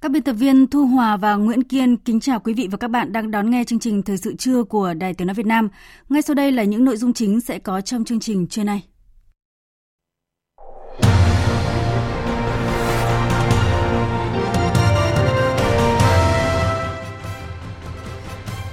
[0.00, 2.88] Các biên tập viên Thu Hòa và Nguyễn Kiên kính chào quý vị và các
[2.88, 5.68] bạn đang đón nghe chương trình Thời sự trưa của Đài Tiếng Nói Việt Nam.
[6.08, 8.82] Ngay sau đây là những nội dung chính sẽ có trong chương trình trưa nay.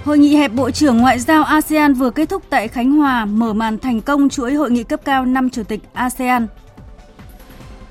[0.04, 3.54] Hội nghị hẹp Bộ trưởng Ngoại giao ASEAN vừa kết thúc tại Khánh Hòa, mở
[3.54, 6.48] màn thành công chuỗi hội nghị cấp cao năm chủ tịch ASEAN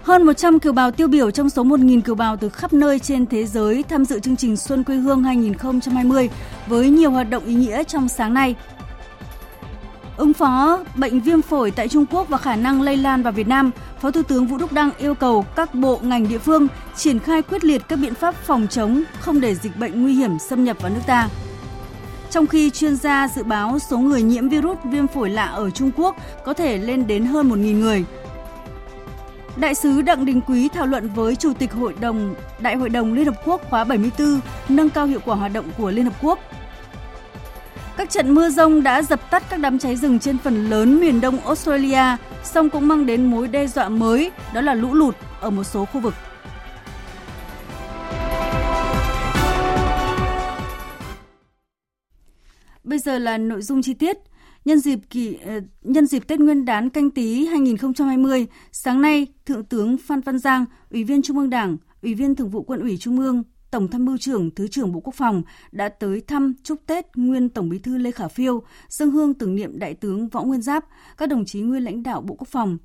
[0.07, 3.27] hơn 100 kiều bào tiêu biểu trong số 1.000 kiều bào từ khắp nơi trên
[3.27, 6.31] thế giới tham dự chương trình Xuân quê hương 2020
[6.67, 8.55] với nhiều hoạt động ý nghĩa trong sáng nay.
[10.17, 13.49] Ứng phó bệnh viêm phổi tại Trung Quốc và khả năng lây lan vào Việt
[13.49, 17.19] Nam, Phó Thủ tướng Vũ Đức Đăng yêu cầu các bộ ngành địa phương triển
[17.19, 20.65] khai quyết liệt các biện pháp phòng chống, không để dịch bệnh nguy hiểm xâm
[20.65, 21.29] nhập vào nước ta.
[22.31, 25.91] Trong khi chuyên gia dự báo số người nhiễm virus viêm phổi lạ ở Trung
[25.97, 28.05] Quốc có thể lên đến hơn 1.000 người,
[29.57, 33.15] Đại sứ Đặng Đình Quý thảo luận với Chủ tịch Hội đồng Đại hội đồng
[33.15, 36.39] Liên Hợp Quốc khóa 74 nâng cao hiệu quả hoạt động của Liên Hợp Quốc.
[37.97, 41.21] Các trận mưa rông đã dập tắt các đám cháy rừng trên phần lớn miền
[41.21, 45.51] đông Australia, song cũng mang đến mối đe dọa mới, đó là lũ lụt ở
[45.51, 46.15] một số khu vực.
[52.85, 54.17] Bây giờ là nội dung chi tiết.
[54.67, 59.65] Nhân dịp kỳ ờ, nhân dịp Tết Nguyên đán canh tí 2020, sáng nay, Thượng
[59.65, 62.97] tướng Phan Văn Giang, Ủy viên Trung ương Đảng, Ủy viên Thường vụ Quân ủy
[62.97, 66.87] Trung ương, Tổng tham mưu trưởng, Thứ trưởng Bộ Quốc phòng đã tới thăm chúc
[66.87, 70.43] Tết nguyên Tổng Bí thư Lê Khả Phiêu, dân hương tưởng niệm Đại tướng Võ
[70.43, 70.85] Nguyên Giáp,
[71.19, 72.79] các đồng chí nguyên lãnh đạo Bộ Quốc phòng,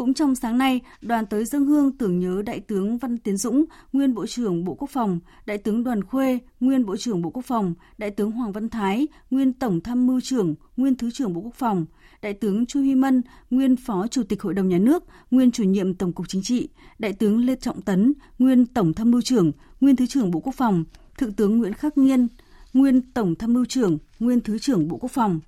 [0.00, 3.64] cũng trong sáng nay, đoàn tới dân hương tưởng nhớ Đại tướng Văn Tiến Dũng,
[3.92, 7.44] nguyên Bộ trưởng Bộ Quốc phòng, Đại tướng Đoàn Khuê, nguyên Bộ trưởng Bộ Quốc
[7.44, 11.40] phòng, Đại tướng Hoàng Văn Thái, nguyên Tổng tham mưu trưởng, nguyên Thứ trưởng Bộ
[11.40, 11.86] Quốc phòng,
[12.22, 15.64] Đại tướng Chu Huy Mân, nguyên Phó Chủ tịch Hội đồng Nhà nước, nguyên Chủ
[15.64, 16.68] nhiệm Tổng cục Chính trị,
[16.98, 20.54] Đại tướng Lê Trọng Tấn, nguyên Tổng tham mưu trưởng, nguyên Thứ trưởng Bộ Quốc
[20.54, 20.84] phòng,
[21.18, 22.28] Thượng tướng Nguyễn Khắc Nghiên,
[22.72, 25.40] nguyên Tổng tham mưu trưởng, nguyên Thứ trưởng Bộ Quốc phòng.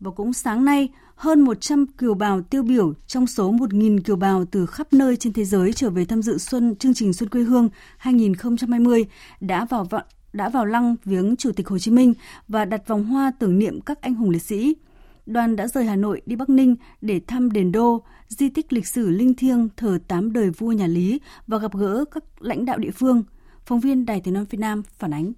[0.00, 4.44] Và cũng sáng nay, hơn 100 kiều bào tiêu biểu trong số 1.000 kiều bào
[4.44, 7.42] từ khắp nơi trên thế giới trở về tham dự xuân chương trình Xuân quê
[7.42, 9.04] hương 2020
[9.40, 9.86] đã vào
[10.32, 12.14] đã vào lăng viếng Chủ tịch Hồ Chí Minh
[12.48, 14.74] và đặt vòng hoa tưởng niệm các anh hùng liệt sĩ.
[15.26, 18.86] Đoàn đã rời Hà Nội đi Bắc Ninh để thăm đền đô, di tích lịch
[18.86, 22.78] sử linh thiêng thờ tám đời vua nhà Lý và gặp gỡ các lãnh đạo
[22.78, 23.22] địa phương.
[23.66, 25.32] Phóng viên Đài Tiếng nói Việt Nam phản ánh.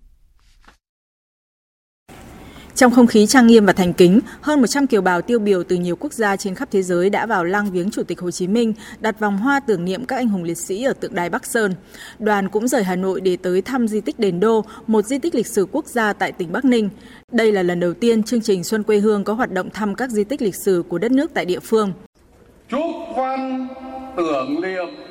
[2.76, 5.76] Trong không khí trang nghiêm và thành kính, hơn 100 kiều bào tiêu biểu từ
[5.76, 8.46] nhiều quốc gia trên khắp thế giới đã vào lăng viếng Chủ tịch Hồ Chí
[8.46, 11.46] Minh, đặt vòng hoa tưởng niệm các anh hùng liệt sĩ ở tượng đài Bắc
[11.46, 11.74] Sơn.
[12.18, 15.34] Đoàn cũng rời Hà Nội để tới thăm di tích Đền Đô, một di tích
[15.34, 16.88] lịch sử quốc gia tại tỉnh Bắc Ninh.
[17.32, 20.10] Đây là lần đầu tiên chương trình Xuân quê hương có hoạt động thăm các
[20.10, 21.92] di tích lịch sử của đất nước tại địa phương.
[22.68, 22.80] Chúc
[23.16, 23.68] văn
[24.16, 25.05] tưởng niệm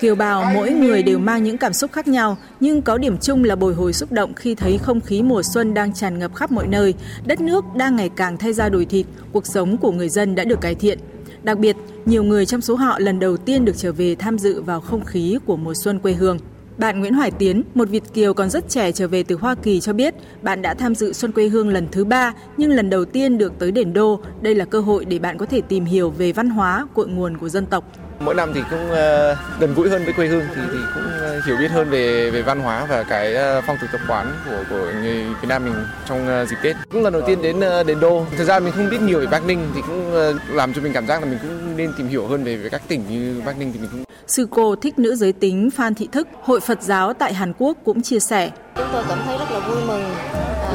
[0.00, 3.44] Kiều bào mỗi người đều mang những cảm xúc khác nhau, nhưng có điểm chung
[3.44, 6.52] là bồi hồi xúc động khi thấy không khí mùa xuân đang tràn ngập khắp
[6.52, 6.94] mọi nơi,
[7.26, 10.44] đất nước đang ngày càng thay ra đổi thịt, cuộc sống của người dân đã
[10.44, 10.98] được cải thiện.
[11.42, 14.62] Đặc biệt, nhiều người trong số họ lần đầu tiên được trở về tham dự
[14.62, 16.38] vào không khí của mùa xuân quê hương.
[16.78, 19.80] Bạn Nguyễn Hoài Tiến, một Việt Kiều còn rất trẻ trở về từ Hoa Kỳ
[19.80, 23.04] cho biết, bạn đã tham dự Xuân quê hương lần thứ ba, nhưng lần đầu
[23.04, 24.20] tiên được tới đền Đô.
[24.40, 27.36] Đây là cơ hội để bạn có thể tìm hiểu về văn hóa, cội nguồn
[27.36, 27.92] của dân tộc.
[28.20, 31.44] Mỗi năm thì cũng uh, gần gũi hơn với quê hương thì, thì cũng uh,
[31.44, 34.64] hiểu biết hơn về về văn hóa và cái uh, phong tục tập quán của
[34.70, 35.74] của người Việt Nam mình
[36.08, 36.76] trong dịp Tết.
[36.92, 38.26] Cũng lần đầu tiên đến đền Đô.
[38.38, 40.14] Thực ra mình không biết nhiều về Bắc Ninh thì cũng
[40.48, 42.82] làm cho mình cảm giác là mình cũng nên tìm hiểu hơn về, về các
[42.88, 46.08] tỉnh như Bắc Ninh thì mình cũng Sư cô thích nữ giới tính Phan Thị
[46.12, 48.50] Thức, Hội Phật giáo tại Hàn Quốc cũng chia sẻ.
[48.76, 50.14] Chúng tôi cảm thấy rất là vui mừng,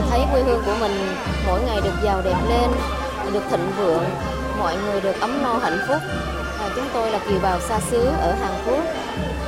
[0.10, 0.92] thấy quê hương của mình
[1.48, 2.70] mỗi ngày được giàu đẹp lên,
[3.34, 4.04] được thịnh vượng,
[4.60, 5.98] mọi người được ấm no hạnh phúc
[6.70, 8.84] à, chúng tôi là kiều bào xa xứ ở Hàn Quốc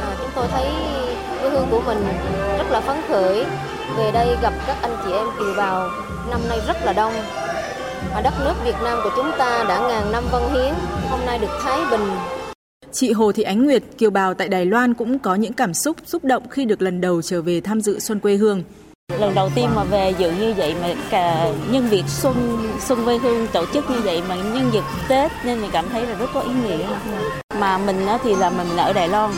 [0.02, 0.66] à, chúng tôi thấy
[1.42, 2.04] quê hương của mình
[2.58, 3.46] rất là phấn khởi
[3.98, 5.90] về đây gặp các anh chị em kiều bào
[6.30, 7.14] năm nay rất là đông
[8.24, 10.74] đất nước Việt Nam của chúng ta đã ngàn năm văn hiến,
[11.10, 12.10] hôm nay được thái bình.
[12.92, 15.98] Chị Hồ Thị Ánh Nguyệt, kiều bào tại Đài Loan cũng có những cảm xúc
[16.06, 18.64] xúc động khi được lần đầu trở về tham dự Xuân quê hương.
[19.20, 23.18] Lần đầu tiên mà về dự như vậy mà cả nhân việc xuân xuân quê
[23.18, 26.30] hương tổ chức như vậy mà nhân dịp Tết nên mình cảm thấy là rất
[26.34, 26.86] có ý nghĩa.
[27.60, 29.32] Mà mình thì là mình ở Đài Loan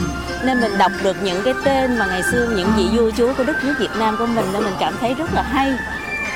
[0.46, 3.44] nên mình đọc được những cái tên mà ngày xưa những vị vua chúa của
[3.44, 5.74] đất nước Việt Nam của mình nên mình cảm thấy rất là hay.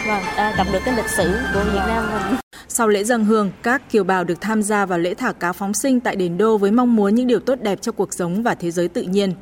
[0.07, 2.39] Vâng, à, đọc được cái lịch sử của Việt Nam mình.
[2.67, 5.73] Sau lễ dân hương, các kiều bào được tham gia vào lễ thả cá phóng
[5.73, 8.55] sinh tại đền đô với mong muốn những điều tốt đẹp cho cuộc sống và
[8.55, 9.33] thế giới tự nhiên.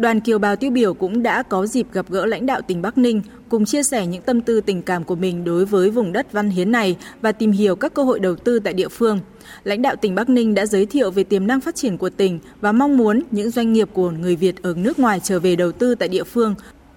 [0.00, 2.98] Đoàn kiều bào tiêu biểu cũng đã có dịp gặp gỡ lãnh đạo tỉnh Bắc
[2.98, 6.32] Ninh, cùng chia sẻ những tâm tư tình cảm của mình đối với vùng đất
[6.32, 9.20] văn hiến này và tìm hiểu các cơ hội đầu tư tại địa phương.
[9.64, 12.38] Lãnh đạo tỉnh Bắc Ninh đã giới thiệu về tiềm năng phát triển của tỉnh
[12.60, 15.72] và mong muốn những doanh nghiệp của người Việt ở nước ngoài trở về đầu
[15.72, 16.54] tư tại địa phương,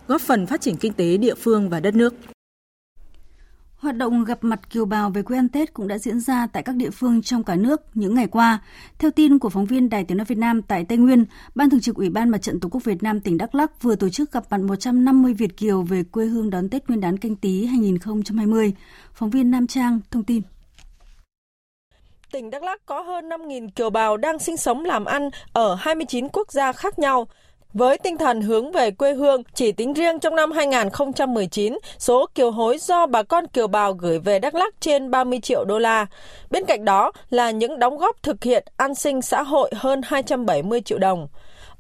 [0.08, 2.14] góp phần phát triển kinh tế địa phương và đất nước.
[3.84, 6.64] Hoạt động gặp mặt kiều bào về quê ăn Tết cũng đã diễn ra tại
[6.64, 8.60] các địa phương trong cả nước những ngày qua.
[9.00, 11.26] Theo tin của phóng viên Đài Tiếng nói Việt Nam tại Tây Nguyên,
[11.56, 13.96] Ban Thường trực Ủy ban Mặt trận Tổ quốc Việt Nam tỉnh Đắk Lắk vừa
[13.96, 17.36] tổ chức gặp mặt 150 Việt kiều về quê hương đón Tết Nguyên đán Canh
[17.36, 18.74] Tý 2020.
[19.14, 20.42] Phóng viên Nam Trang thông tin.
[22.32, 26.30] Tỉnh Đắk Lắk có hơn 5.000 kiều bào đang sinh sống làm ăn ở 29
[26.30, 27.28] quốc gia khác nhau.
[27.74, 32.52] Với tinh thần hướng về quê hương, chỉ tính riêng trong năm 2019, số kiều
[32.52, 36.06] hối do bà con kiều bào gửi về Đắk Lắk trên 30 triệu đô la.
[36.50, 40.82] Bên cạnh đó là những đóng góp thực hiện an sinh xã hội hơn 270
[40.82, 41.28] triệu đồng.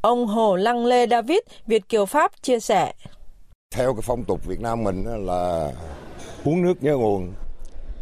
[0.01, 2.93] Ông Hồ Lăng Lê David, Việt Kiều Pháp chia sẻ.
[3.75, 5.71] Theo cái phong tục Việt Nam mình là
[6.45, 7.33] uống nước nhớ nguồn,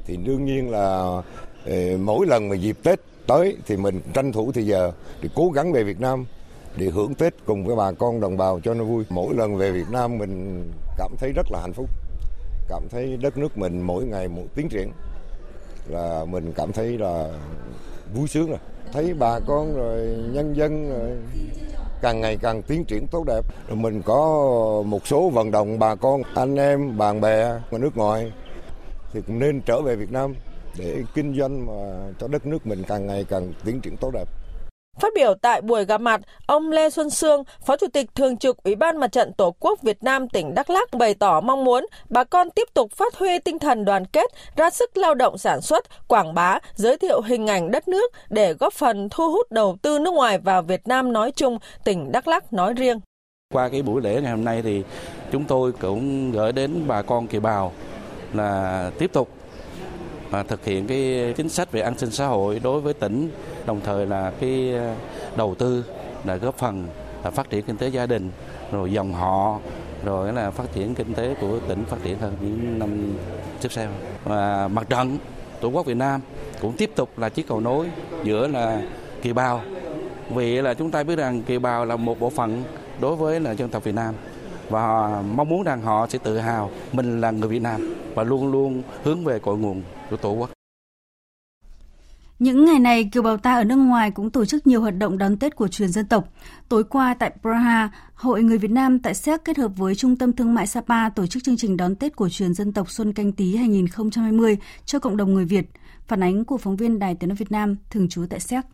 [0.06, 1.22] thì đương nhiên là
[1.66, 4.92] ờ, mỗi lần mà dịp Tết tới thì mình tranh thủ thì giờ
[5.22, 6.26] thì cố gắng về Việt Nam
[6.78, 9.04] để hưởng Tết cùng với bà con đồng bào cho nó vui.
[9.10, 10.64] Mỗi lần về Việt Nam mình
[10.98, 11.90] cảm thấy rất là hạnh phúc,
[12.68, 14.92] cảm thấy đất nước mình mỗi ngày một tiến triển
[15.88, 17.30] là mình cảm thấy là
[18.14, 18.60] vui sướng rồi.
[18.94, 21.10] Thấy bà con rồi nhân dân rồi
[22.02, 23.42] càng ngày càng tiến triển tốt đẹp.
[23.68, 24.24] Rồi mình có
[24.86, 28.32] một số vận động bà con, anh em, bạn bè ở nước ngoài
[29.14, 30.36] thì cũng nên trở về Việt Nam
[30.78, 31.74] để kinh doanh mà
[32.20, 34.28] cho đất nước mình càng ngày càng tiến triển tốt đẹp.
[35.00, 38.64] Phát biểu tại buổi gặp mặt, ông Lê Xuân Sương, Phó Chủ tịch Thường trực
[38.64, 41.86] Ủy ban Mặt trận Tổ quốc Việt Nam tỉnh Đắk Lắk bày tỏ mong muốn
[42.10, 45.62] bà con tiếp tục phát huy tinh thần đoàn kết, ra sức lao động sản
[45.62, 49.78] xuất, quảng bá, giới thiệu hình ảnh đất nước để góp phần thu hút đầu
[49.82, 53.00] tư nước ngoài vào Việt Nam nói chung, tỉnh Đắk Lắk nói riêng.
[53.54, 54.84] Qua cái buổi lễ ngày hôm nay thì
[55.32, 57.72] chúng tôi cũng gửi đến bà con kiều bào
[58.34, 59.30] là tiếp tục
[60.31, 63.31] và thực hiện cái chính sách về an sinh xã hội đối với tỉnh,
[63.66, 64.95] đồng thời là cái à,
[65.36, 65.86] đầu tư
[66.25, 66.88] là góp phần
[67.24, 68.31] là phát triển kinh tế gia đình,
[68.72, 69.60] rồi dòng họ,
[70.06, 73.13] rồi là phát triển kinh tế của tỉnh phát triển hơn những năm
[73.62, 73.89] tiếp theo
[74.24, 75.18] và mặt trận
[75.62, 76.22] tổ quốc Việt Nam
[76.62, 77.88] cũng tiếp tục là chiếc cầu nối
[78.24, 78.81] giữa là
[79.22, 79.62] kiều bào.
[80.36, 82.63] Vì là chúng ta biết rằng kiều bào là một bộ phận
[83.00, 84.16] đối với là dân tộc Việt Nam
[84.69, 88.51] và mong muốn rằng họ sẽ tự hào mình là người Việt Nam và luôn
[88.51, 89.81] luôn hướng về cội nguồn
[90.12, 90.50] của tổ quốc.
[92.40, 95.18] Những ngày này, kiều bào ta ở nước ngoài cũng tổ chức nhiều hoạt động
[95.18, 96.28] đón Tết của truyền dân tộc.
[96.69, 100.34] Tối qua tại Praha, Hội Người Việt Nam tại Séc kết hợp với Trung tâm
[100.34, 103.31] Thương mại Sapa tổ chức chương trình đón Tết của truyền dân tộc Xuân Canh
[103.31, 105.66] Tý 2020 cho cộng đồng người Việt.
[106.08, 108.66] Phản ánh của phóng viên Đài Tiếng nói Việt Nam thường trú tại Séc.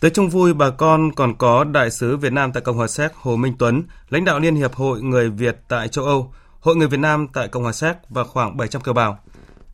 [0.00, 3.14] Tới chung vui, bà con còn có Đại sứ Việt Nam tại Cộng hòa Séc
[3.14, 6.88] Hồ Minh Tuấn, lãnh đạo Liên hiệp Hội Người Việt tại châu Âu, Hội Người
[6.88, 9.18] Việt Nam tại Cộng hòa Séc và khoảng 700 kiều bào.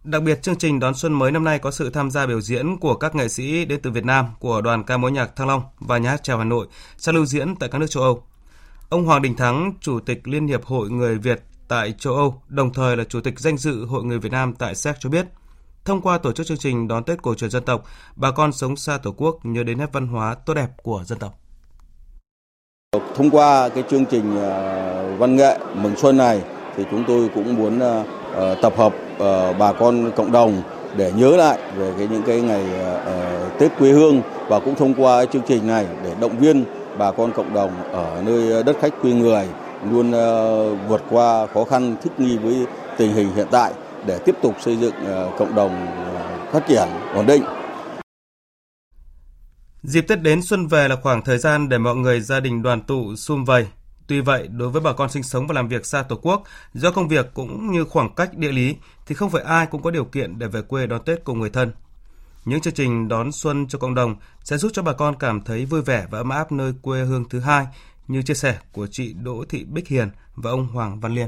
[0.05, 2.77] Đặc biệt, chương trình đón xuân mới năm nay có sự tham gia biểu diễn
[2.77, 5.63] của các nghệ sĩ đến từ Việt Nam của đoàn ca mối nhạc Thăng Long
[5.79, 8.23] và nhà hát chào Hà Nội sẽ lưu diễn tại các nước châu Âu.
[8.89, 12.73] Ông Hoàng Đình Thắng, Chủ tịch Liên hiệp Hội Người Việt tại châu Âu, đồng
[12.73, 15.27] thời là Chủ tịch danh dự Hội Người Việt Nam tại Séc cho biết,
[15.85, 17.85] thông qua tổ chức chương trình đón Tết cổ truyền dân tộc,
[18.17, 21.19] bà con sống xa Tổ quốc nhớ đến nét văn hóa tốt đẹp của dân
[21.19, 21.39] tộc.
[23.15, 26.43] Thông qua cái chương trình ờ, văn nghệ mừng xuân này
[26.77, 30.63] thì chúng tôi cũng muốn ờ, ờ, tập hợp Ờ, bà con cộng đồng
[30.97, 34.75] để nhớ lại về cái những cái ngày ờ, ờ, Tết quê hương và cũng
[34.75, 36.65] thông qua chương trình này để động viên
[36.99, 39.47] bà con cộng đồng ở nơi đất khách quê người
[39.91, 40.13] luôn
[40.89, 42.57] vượt qua khó khăn thích nghi với
[42.97, 43.73] tình hình hiện tại
[44.07, 44.95] để tiếp tục xây dựng
[45.39, 45.87] cộng đồng
[46.53, 47.43] phát triển ổn định.
[49.83, 52.81] Dịp Tết đến xuân về là khoảng thời gian để mọi người gia đình đoàn
[52.81, 53.67] tụ sum vầy,
[54.07, 56.43] Tuy vậy, đối với bà con sinh sống và làm việc xa Tổ quốc,
[56.75, 59.91] do công việc cũng như khoảng cách địa lý, thì không phải ai cũng có
[59.91, 61.73] điều kiện để về quê đón Tết cùng người thân.
[62.45, 65.65] Những chương trình đón xuân cho cộng đồng sẽ giúp cho bà con cảm thấy
[65.65, 67.67] vui vẻ và ấm áp nơi quê hương thứ hai,
[68.09, 71.27] như chia sẻ của chị Đỗ Thị Bích Hiền và ông Hoàng Văn Liên.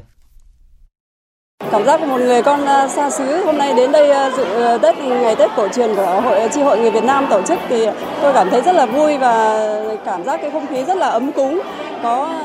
[1.73, 4.45] Cảm giác của một người con à, xa xứ hôm nay đến đây à, dự
[4.45, 7.59] à, Tết ngày Tết cổ truyền của hội tri hội người Việt Nam tổ chức
[7.69, 7.85] thì
[8.23, 9.59] tôi cảm thấy rất là vui và
[10.05, 11.63] cảm giác cái không khí rất là ấm cúng.
[12.03, 12.43] Có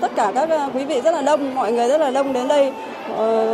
[0.00, 2.48] tất cả các ờ, quý vị rất là đông, mọi người rất là đông đến
[2.48, 2.72] đây.
[3.16, 3.46] Ờ,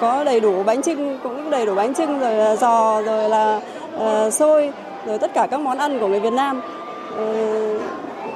[0.00, 3.60] có đầy đủ bánh trưng cũng đầy đủ bánh trưng rồi là giò rồi là
[3.96, 4.72] uh, xôi
[5.06, 6.60] rồi tất cả các món ăn của người Việt Nam.
[7.16, 7.24] ờ,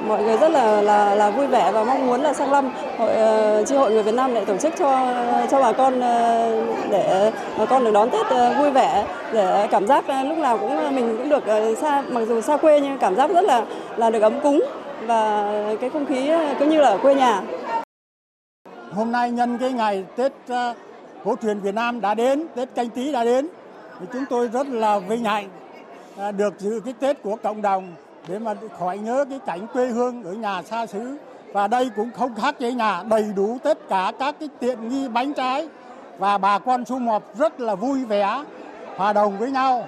[0.07, 3.13] mọi người rất là là là vui vẻ và mong muốn là sang năm hội
[3.13, 5.13] ờ, uh, chi hội người Việt Nam lại tổ chức cho
[5.51, 9.87] cho bà con uh, để bà con được đón Tết uh, vui vẻ để cảm
[9.87, 12.97] giác uh, lúc nào cũng mình cũng được uh, xa mặc dù xa quê nhưng
[12.97, 13.63] cảm giác rất là
[13.97, 14.63] là được ấm cúng
[15.09, 17.41] và cái không khí cứ như là ở quê nhà.
[18.91, 20.73] Hôm nay nhân cái ngày Tết ờ,
[21.23, 23.47] cổ truyền Việt Nam đã đến, Tết canh tí đã đến
[23.99, 25.49] thì chúng tôi rất là vinh hạnh
[26.17, 27.93] ờ, được dự cái Tết của cộng đồng
[28.27, 31.17] để mà khỏi nhớ cái cảnh quê hương ở nhà xa xứ.
[31.53, 35.07] Và đây cũng không khác với nhà đầy đủ tất cả các cái tiện nghi
[35.07, 35.67] bánh trái.
[36.17, 38.43] Và bà con sum họp rất là vui vẻ
[38.97, 39.87] hòa đồng với nhau.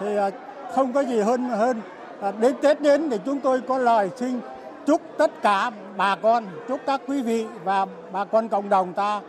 [0.00, 0.30] Thì ờ,
[0.74, 1.80] không có gì hơn hơn
[2.40, 4.40] đến Tết đến thì chúng tôi có lời xin
[4.86, 9.20] chúc tất cả bà con chúc các quý vị và bà con cộng đồng ta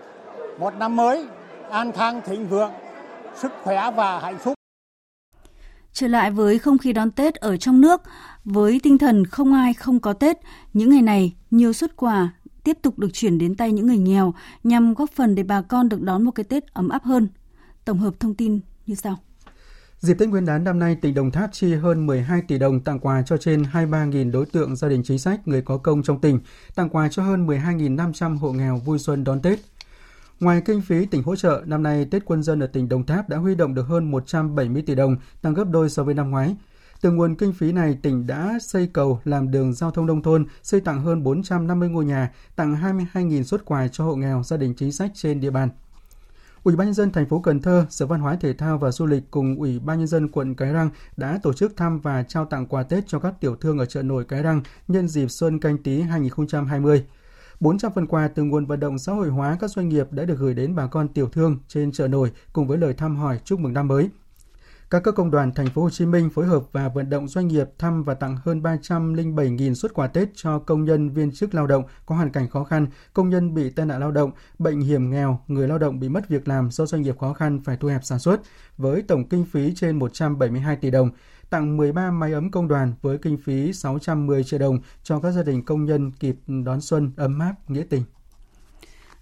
[0.59, 1.27] một năm mới
[1.69, 2.71] an khang thịnh vượng
[3.35, 4.53] sức khỏe và hạnh phúc
[5.93, 8.01] Trở lại với không khí đón Tết ở trong nước,
[8.43, 10.37] với tinh thần không ai không có Tết,
[10.73, 12.29] những ngày này nhiều xuất quà
[12.63, 14.33] tiếp tục được chuyển đến tay những người nghèo
[14.63, 17.27] nhằm góp phần để bà con được đón một cái Tết ấm áp hơn.
[17.85, 19.19] Tổng hợp thông tin như sau.
[20.03, 22.99] Dịp Tết Nguyên đán năm nay, tỉnh Đồng Tháp chi hơn 12 tỷ đồng tặng
[22.99, 26.39] quà cho trên 23.000 đối tượng gia đình chính sách, người có công trong tỉnh,
[26.75, 29.59] tặng quà cho hơn 12.500 hộ nghèo vui xuân đón Tết.
[30.39, 33.29] Ngoài kinh phí tỉnh hỗ trợ, năm nay Tết quân dân ở tỉnh Đồng Tháp
[33.29, 36.55] đã huy động được hơn 170 tỷ đồng, tăng gấp đôi so với năm ngoái.
[37.01, 40.45] Từ nguồn kinh phí này, tỉnh đã xây cầu, làm đường giao thông nông thôn,
[40.63, 44.73] xây tặng hơn 450 ngôi nhà, tặng 22.000 xuất quà cho hộ nghèo, gia đình
[44.77, 45.69] chính sách trên địa bàn.
[46.63, 49.05] Ủy ban nhân dân thành phố Cần Thơ, Sở Văn hóa Thể thao và Du
[49.05, 52.45] lịch cùng Ủy ban nhân dân quận Cái Răng đã tổ chức thăm và trao
[52.45, 55.59] tặng quà Tết cho các tiểu thương ở chợ nổi Cái Răng nhân dịp Xuân
[55.59, 57.05] Canh Tý 2020.
[57.59, 60.39] 400 phần quà từ nguồn vận động xã hội hóa các doanh nghiệp đã được
[60.39, 63.59] gửi đến bà con tiểu thương trên chợ nổi cùng với lời thăm hỏi chúc
[63.59, 64.09] mừng năm mới.
[64.89, 67.47] Các cơ công đoàn thành phố Hồ Chí Minh phối hợp và vận động doanh
[67.47, 71.67] nghiệp thăm và tặng hơn 307.000 xuất quà Tết cho công nhân viên chức lao
[71.67, 75.09] động có hoàn cảnh khó khăn, công nhân bị tai nạn lao động, bệnh hiểm
[75.09, 77.87] nghèo, người lao động bị mất việc làm do doanh nghiệp khó khăn phải thu
[77.87, 78.41] hẹp sản xuất
[78.77, 81.09] với tổng kinh phí trên 172 tỷ đồng
[81.49, 85.43] tặng 13 máy ấm công đoàn với kinh phí 610 triệu đồng cho các gia
[85.43, 88.03] đình công nhân kịp đón xuân ấm áp, nghĩa tình.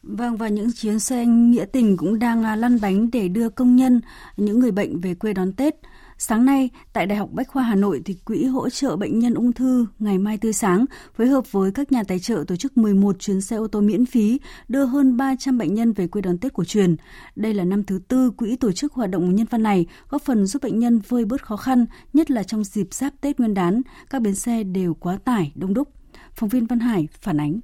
[0.03, 3.75] Vâng, và những chuyến xe nghĩa tình cũng đang à, lăn bánh để đưa công
[3.75, 4.01] nhân,
[4.37, 5.75] những người bệnh về quê đón Tết.
[6.17, 9.33] Sáng nay, tại Đại học Bách khoa Hà Nội thì Quỹ hỗ trợ bệnh nhân
[9.33, 10.85] ung thư Ngày Mai Tươi Sáng
[11.17, 14.05] phối hợp với các nhà tài trợ tổ chức 11 chuyến xe ô tô miễn
[14.05, 16.95] phí đưa hơn 300 bệnh nhân về quê đón Tết cổ truyền.
[17.35, 20.45] Đây là năm thứ tư Quỹ tổ chức hoạt động nhân văn này, góp phần
[20.45, 23.81] giúp bệnh nhân vơi bớt khó khăn, nhất là trong dịp giáp Tết Nguyên đán,
[24.09, 25.87] các bến xe đều quá tải, đông đúc.
[26.33, 27.59] Phóng viên Văn Hải phản ánh.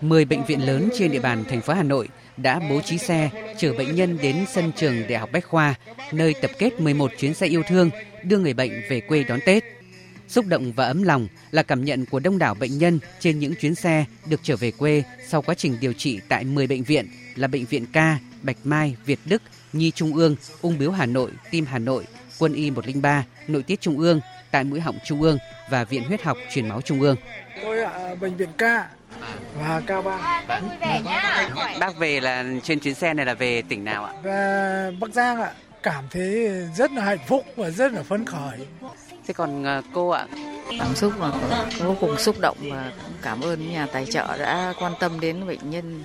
[0.00, 3.30] 10 bệnh viện lớn trên địa bàn thành phố Hà Nội đã bố trí xe
[3.58, 5.74] chở bệnh nhân đến sân trường Đại học Bách Khoa,
[6.12, 7.90] nơi tập kết 11 chuyến xe yêu thương
[8.22, 9.64] đưa người bệnh về quê đón Tết.
[10.28, 13.54] Xúc động và ấm lòng là cảm nhận của đông đảo bệnh nhân trên những
[13.54, 17.08] chuyến xe được trở về quê sau quá trình điều trị tại 10 bệnh viện
[17.36, 19.42] là Bệnh viện Ca, Bạch Mai, Việt Đức,
[19.72, 22.04] Nhi Trung ương, Ung biếu Hà Nội, Tim Hà Nội,
[22.38, 24.20] Quân y 103, Nội tiết Trung ương,
[24.50, 25.38] tại mũi họng Trung ương
[25.70, 27.16] và Viện Huyết học Truyền máu Trung ương.
[27.62, 28.88] Tôi ở bệnh viện Ca
[29.58, 30.42] và Ca Ba.
[31.80, 34.12] Bác về là trên chuyến xe này là về tỉnh nào ạ?
[34.22, 35.50] Về Bắc Giang ạ.
[35.82, 38.58] Cảm thấy rất là hạnh phúc và rất là phấn khởi.
[39.26, 40.26] Thế còn à, cô ạ?
[40.78, 41.30] Cảm xúc mà
[41.78, 45.70] vô cùng xúc động và cảm ơn nhà tài trợ đã quan tâm đến bệnh
[45.70, 46.04] nhân.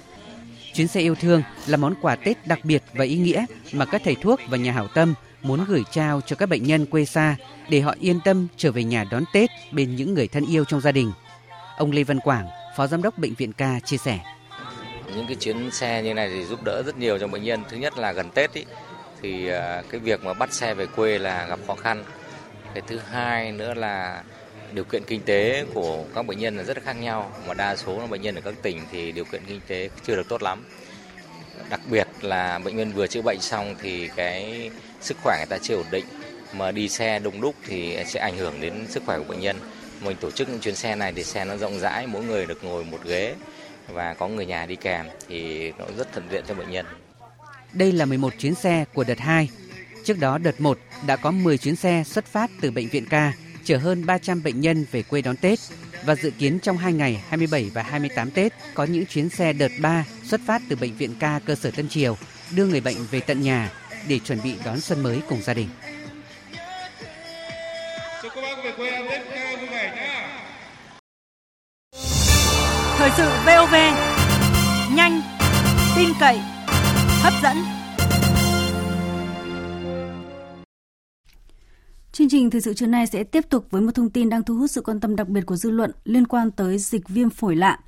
[0.74, 4.02] Chuyến xe yêu thương là món quà Tết đặc biệt và ý nghĩa mà các
[4.06, 7.36] thầy thuốc và nhà hảo tâm muốn gửi trao cho các bệnh nhân quê xa
[7.70, 10.82] để họ yên tâm trở về nhà đón Tết bên những người thân yêu trong
[10.82, 11.12] gia đình.
[11.78, 14.20] Ông Lê Văn Quảng, Phó Giám đốc Bệnh viện Ca chia sẻ.
[15.16, 17.64] Những cái chuyến xe như này thì giúp đỡ rất nhiều cho bệnh nhân.
[17.70, 18.66] Thứ nhất là gần Tết ý,
[19.22, 22.04] thì à, cái việc mà bắt xe về quê là gặp khó khăn.
[22.74, 24.24] Cái thứ hai nữa là
[24.74, 27.32] điều kiện kinh tế của các bệnh nhân là rất khác nhau.
[27.48, 30.16] Mà đa số là bệnh nhân ở các tỉnh thì điều kiện kinh tế chưa
[30.16, 30.64] được tốt lắm.
[31.70, 34.70] Đặc biệt là bệnh nhân vừa chữa bệnh xong thì cái
[35.02, 36.06] sức khỏe người ta chưa ổn định
[36.54, 39.56] mà đi xe đông đúc thì sẽ ảnh hưởng đến sức khỏe của bệnh nhân.
[40.02, 42.64] Mình tổ chức những chuyến xe này thì xe nó rộng rãi, mỗi người được
[42.64, 43.36] ngồi một ghế
[43.88, 46.86] và có người nhà đi kèm thì nó rất thuận tiện cho bệnh nhân.
[47.74, 49.50] Đây là 11 chuyến xe của đợt 2.
[50.06, 53.34] Trước đó đợt 1 đã có 10 chuyến xe xuất phát từ bệnh viện ca
[53.64, 55.60] chở hơn 300 bệnh nhân về quê đón Tết.
[56.06, 59.72] và dự kiến trong 2 ngày 27 và 28 Tết có những chuyến xe đợt
[59.82, 62.18] 3 xuất phát từ bệnh viện ca cơ sở Tân Triều
[62.52, 63.72] đưa người bệnh về tận nhà
[64.08, 65.70] để chuẩn bị đón xuân mới cùng gia đình.
[72.98, 73.76] Thời sự VOV
[74.96, 75.22] nhanh,
[75.96, 76.40] tin cậy,
[77.22, 77.79] hấp dẫn.
[82.20, 84.56] Chương trình thời sự trưa nay sẽ tiếp tục với một thông tin đang thu
[84.56, 87.56] hút sự quan tâm đặc biệt của dư luận liên quan tới dịch viêm phổi
[87.56, 87.80] lạ.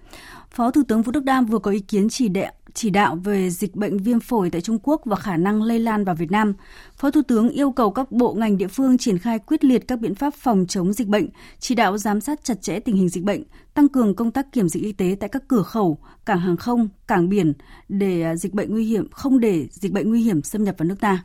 [0.52, 3.50] Phó Thủ tướng Vũ Đức Đam vừa có ý kiến chỉ đạo chỉ đạo về
[3.50, 6.54] dịch bệnh viêm phổi tại Trung Quốc và khả năng lây lan vào Việt Nam.
[6.98, 10.00] Phó Thủ tướng yêu cầu các bộ ngành địa phương triển khai quyết liệt các
[10.00, 11.28] biện pháp phòng chống dịch bệnh,
[11.60, 14.70] chỉ đạo giám sát chặt chẽ tình hình dịch bệnh, tăng cường công tác kiểm
[14.70, 17.54] dịch y tế tại các cửa khẩu, cảng hàng không, cảng biển
[17.90, 20.88] để à, dịch bệnh nguy hiểm không để dịch bệnh nguy hiểm xâm nhập vào
[20.88, 21.24] nước ta.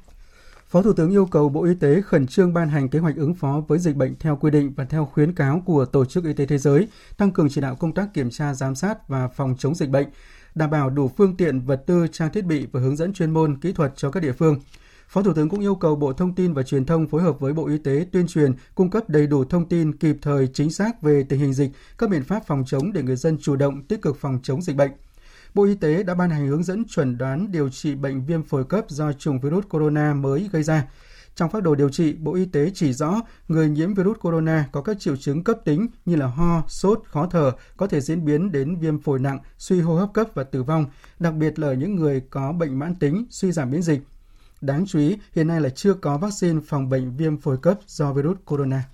[0.69, 3.35] Phó Thủ tướng yêu cầu Bộ Y tế khẩn trương ban hành kế hoạch ứng
[3.35, 6.33] phó với dịch bệnh theo quy định và theo khuyến cáo của Tổ chức Y
[6.33, 9.55] tế Thế giới, tăng cường chỉ đạo công tác kiểm tra, giám sát và phòng
[9.59, 10.07] chống dịch bệnh,
[10.55, 13.61] đảm bảo đủ phương tiện, vật tư, trang thiết bị và hướng dẫn chuyên môn,
[13.61, 14.61] kỹ thuật cho các địa phương.
[15.09, 17.53] Phó Thủ tướng cũng yêu cầu Bộ Thông tin và Truyền thông phối hợp với
[17.53, 21.03] Bộ Y tế tuyên truyền, cung cấp đầy đủ thông tin kịp thời chính xác
[21.03, 24.03] về tình hình dịch, các biện pháp phòng chống để người dân chủ động tích
[24.03, 24.91] cực phòng chống dịch bệnh.
[25.57, 28.65] Bộ Y tế đã ban hành hướng dẫn chuẩn đoán điều trị bệnh viêm phổi
[28.65, 30.89] cấp do chủng virus corona mới gây ra.
[31.35, 34.83] Trong phác đồ điều trị, Bộ Y tế chỉ rõ người nhiễm virus corona có
[34.83, 38.53] các triệu chứng cấp tính như là ho, sốt, khó thở, có thể diễn biến
[38.53, 40.87] đến viêm phổi nặng, suy hô hấp cấp và tử vong,
[41.19, 44.01] đặc biệt là những người có bệnh mãn tính, suy giảm miễn dịch.
[44.61, 48.13] Đáng chú ý, hiện nay là chưa có vaccine phòng bệnh viêm phổi cấp do
[48.13, 48.85] virus corona.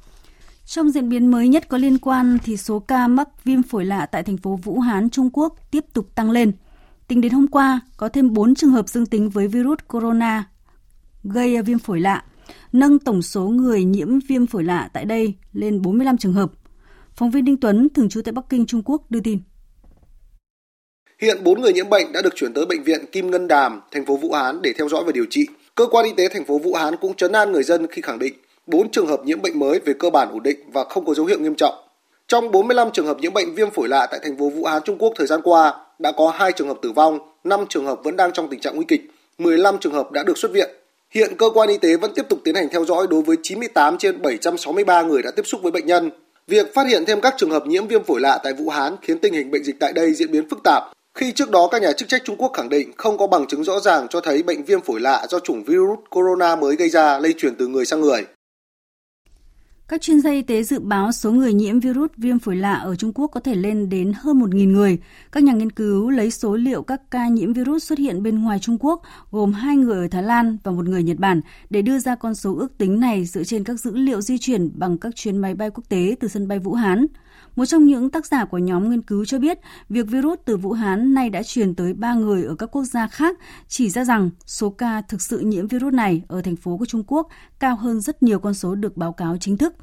[0.64, 4.06] Trong diễn biến mới nhất có liên quan thì số ca mắc viêm phổi lạ
[4.06, 6.52] tại thành phố Vũ Hán, Trung Quốc tiếp tục tăng lên.
[7.08, 10.44] Tính đến hôm qua, có thêm 4 trường hợp dương tính với virus corona
[11.24, 12.24] gây viêm phổi lạ,
[12.72, 16.52] nâng tổng số người nhiễm viêm phổi lạ tại đây lên 45 trường hợp.
[17.14, 19.38] Phóng viên Đinh Tuấn, thường trú tại Bắc Kinh, Trung Quốc đưa tin.
[21.22, 24.06] Hiện 4 người nhiễm bệnh đã được chuyển tới bệnh viện Kim Ngân Đàm, thành
[24.06, 25.46] phố Vũ Hán để theo dõi và điều trị.
[25.74, 28.18] Cơ quan y tế thành phố Vũ Hán cũng chấn an người dân khi khẳng
[28.18, 28.34] định
[28.66, 31.26] 4 trường hợp nhiễm bệnh mới về cơ bản ổn định và không có dấu
[31.26, 31.74] hiệu nghiêm trọng.
[32.28, 34.98] Trong 45 trường hợp nhiễm bệnh viêm phổi lạ tại thành phố Vũ Hán, Trung
[34.98, 38.16] Quốc thời gian qua, đã có 2 trường hợp tử vong, 5 trường hợp vẫn
[38.16, 39.00] đang trong tình trạng nguy kịch,
[39.38, 40.70] 15 trường hợp đã được xuất viện.
[41.10, 43.98] Hiện cơ quan y tế vẫn tiếp tục tiến hành theo dõi đối với 98
[43.98, 46.10] trên 763 người đã tiếp xúc với bệnh nhân.
[46.48, 49.18] Việc phát hiện thêm các trường hợp nhiễm viêm phổi lạ tại Vũ Hán khiến
[49.18, 50.82] tình hình bệnh dịch tại đây diễn biến phức tạp.
[51.14, 53.64] Khi trước đó các nhà chức trách Trung Quốc khẳng định không có bằng chứng
[53.64, 57.18] rõ ràng cho thấy bệnh viêm phổi lạ do chủng virus corona mới gây ra
[57.18, 58.24] lây truyền từ người sang người.
[59.92, 62.96] Các chuyên gia y tế dự báo số người nhiễm virus viêm phổi lạ ở
[62.96, 64.98] Trung Quốc có thể lên đến hơn 1.000 người.
[65.32, 68.58] Các nhà nghiên cứu lấy số liệu các ca nhiễm virus xuất hiện bên ngoài
[68.58, 71.98] Trung Quốc, gồm hai người ở Thái Lan và một người Nhật Bản, để đưa
[71.98, 75.16] ra con số ước tính này dựa trên các dữ liệu di chuyển bằng các
[75.16, 77.06] chuyến máy bay quốc tế từ sân bay Vũ Hán.
[77.56, 80.72] Một trong những tác giả của nhóm nghiên cứu cho biết, việc virus từ Vũ
[80.72, 83.38] Hán nay đã truyền tới 3 người ở các quốc gia khác,
[83.68, 87.04] chỉ ra rằng số ca thực sự nhiễm virus này ở thành phố của Trung
[87.06, 87.28] Quốc
[87.60, 89.74] cao hơn rất nhiều con số được báo cáo chính thức.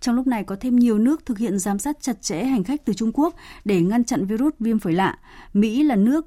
[0.00, 2.84] Trong lúc này có thêm nhiều nước thực hiện giám sát chặt chẽ hành khách
[2.84, 3.34] từ Trung Quốc
[3.64, 5.18] để ngăn chặn virus viêm phổi lạ.
[5.52, 6.26] Mỹ là nước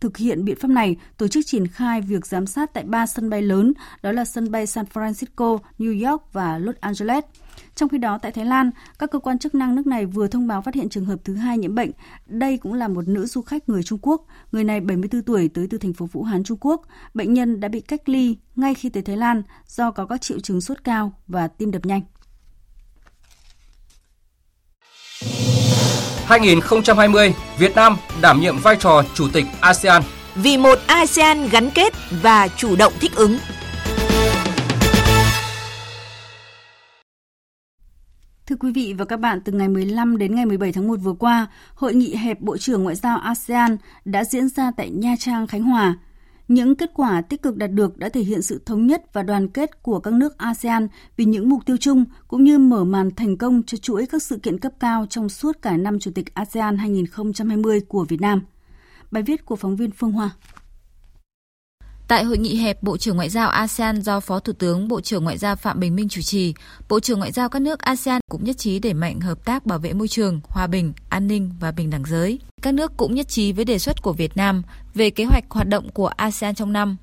[0.00, 3.30] thực hiện biện pháp này, tổ chức triển khai việc giám sát tại ba sân
[3.30, 7.24] bay lớn, đó là sân bay San Francisco, New York và Los Angeles.
[7.78, 10.46] Trong khi đó, tại Thái Lan, các cơ quan chức năng nước này vừa thông
[10.46, 11.90] báo phát hiện trường hợp thứ hai nhiễm bệnh.
[12.26, 14.26] Đây cũng là một nữ du khách người Trung Quốc.
[14.52, 16.82] Người này 74 tuổi tới từ thành phố Vũ Hán, Trung Quốc.
[17.14, 20.40] Bệnh nhân đã bị cách ly ngay khi tới Thái Lan do có các triệu
[20.40, 22.02] chứng sốt cao và tim đập nhanh.
[26.26, 30.02] 2020, Việt Nam đảm nhiệm vai trò chủ tịch ASEAN.
[30.34, 33.38] Vì một ASEAN gắn kết và chủ động thích ứng.
[38.48, 41.12] Thưa quý vị và các bạn, từ ngày 15 đến ngày 17 tháng 1 vừa
[41.12, 45.46] qua, Hội nghị hẹp Bộ trưởng Ngoại giao ASEAN đã diễn ra tại Nha Trang,
[45.46, 45.98] Khánh Hòa.
[46.48, 49.48] Những kết quả tích cực đạt được đã thể hiện sự thống nhất và đoàn
[49.48, 53.36] kết của các nước ASEAN vì những mục tiêu chung cũng như mở màn thành
[53.36, 56.78] công cho chuỗi các sự kiện cấp cao trong suốt cả năm Chủ tịch ASEAN
[56.78, 58.42] 2020 của Việt Nam.
[59.10, 60.30] Bài viết của phóng viên Phương Hoa.
[62.08, 65.24] Tại hội nghị hẹp Bộ trưởng Ngoại giao ASEAN do Phó Thủ tướng Bộ trưởng
[65.24, 66.54] Ngoại giao Phạm Bình Minh chủ trì,
[66.88, 69.78] Bộ trưởng Ngoại giao các nước ASEAN cũng nhất trí đẩy mạnh hợp tác bảo
[69.78, 72.38] vệ môi trường, hòa bình, an ninh và bình đẳng giới.
[72.62, 74.62] Các nước cũng nhất trí với đề xuất của Việt Nam
[74.94, 76.96] về kế hoạch hoạt động của ASEAN trong năm.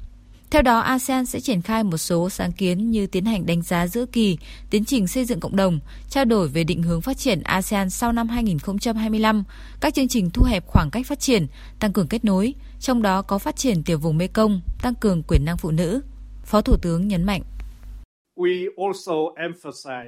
[0.49, 3.87] Theo đó, ASEAN sẽ triển khai một số sáng kiến như tiến hành đánh giá
[3.87, 4.37] giữa kỳ,
[4.69, 8.11] tiến trình xây dựng cộng đồng, trao đổi về định hướng phát triển ASEAN sau
[8.11, 9.43] năm 2025,
[9.79, 11.47] các chương trình thu hẹp khoảng cách phát triển,
[11.79, 12.53] tăng cường kết nối,
[12.85, 16.01] trong đó có phát triển tiểu vùng Mekong, tăng cường quyền năng phụ nữ.
[16.43, 17.41] Phó Thủ tướng nhấn mạnh.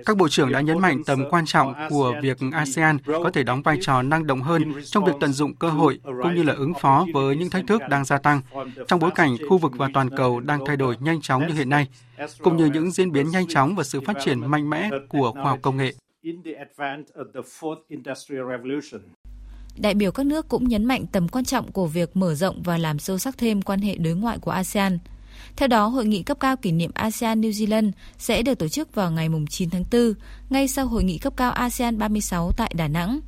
[0.05, 3.61] Các bộ trưởng đã nhấn mạnh tầm quan trọng của việc ASEAN có thể đóng
[3.61, 6.73] vai trò năng động hơn trong việc tận dụng cơ hội cũng như là ứng
[6.81, 8.41] phó với những thách thức đang gia tăng
[8.87, 11.69] trong bối cảnh khu vực và toàn cầu đang thay đổi nhanh chóng như hiện
[11.69, 11.87] nay,
[12.39, 15.43] cũng như những diễn biến nhanh chóng và sự phát triển mạnh mẽ của khoa
[15.43, 15.93] học công nghệ.
[19.77, 22.77] Đại biểu các nước cũng nhấn mạnh tầm quan trọng của việc mở rộng và
[22.77, 24.99] làm sâu sắc thêm quan hệ đối ngoại của ASEAN–
[25.55, 28.95] theo đó, hội nghị cấp cao kỷ niệm ASEAN New Zealand sẽ được tổ chức
[28.95, 30.13] vào ngày 9 tháng 4,
[30.49, 33.19] ngay sau hội nghị cấp cao ASEAN 36 tại Đà Nẵng.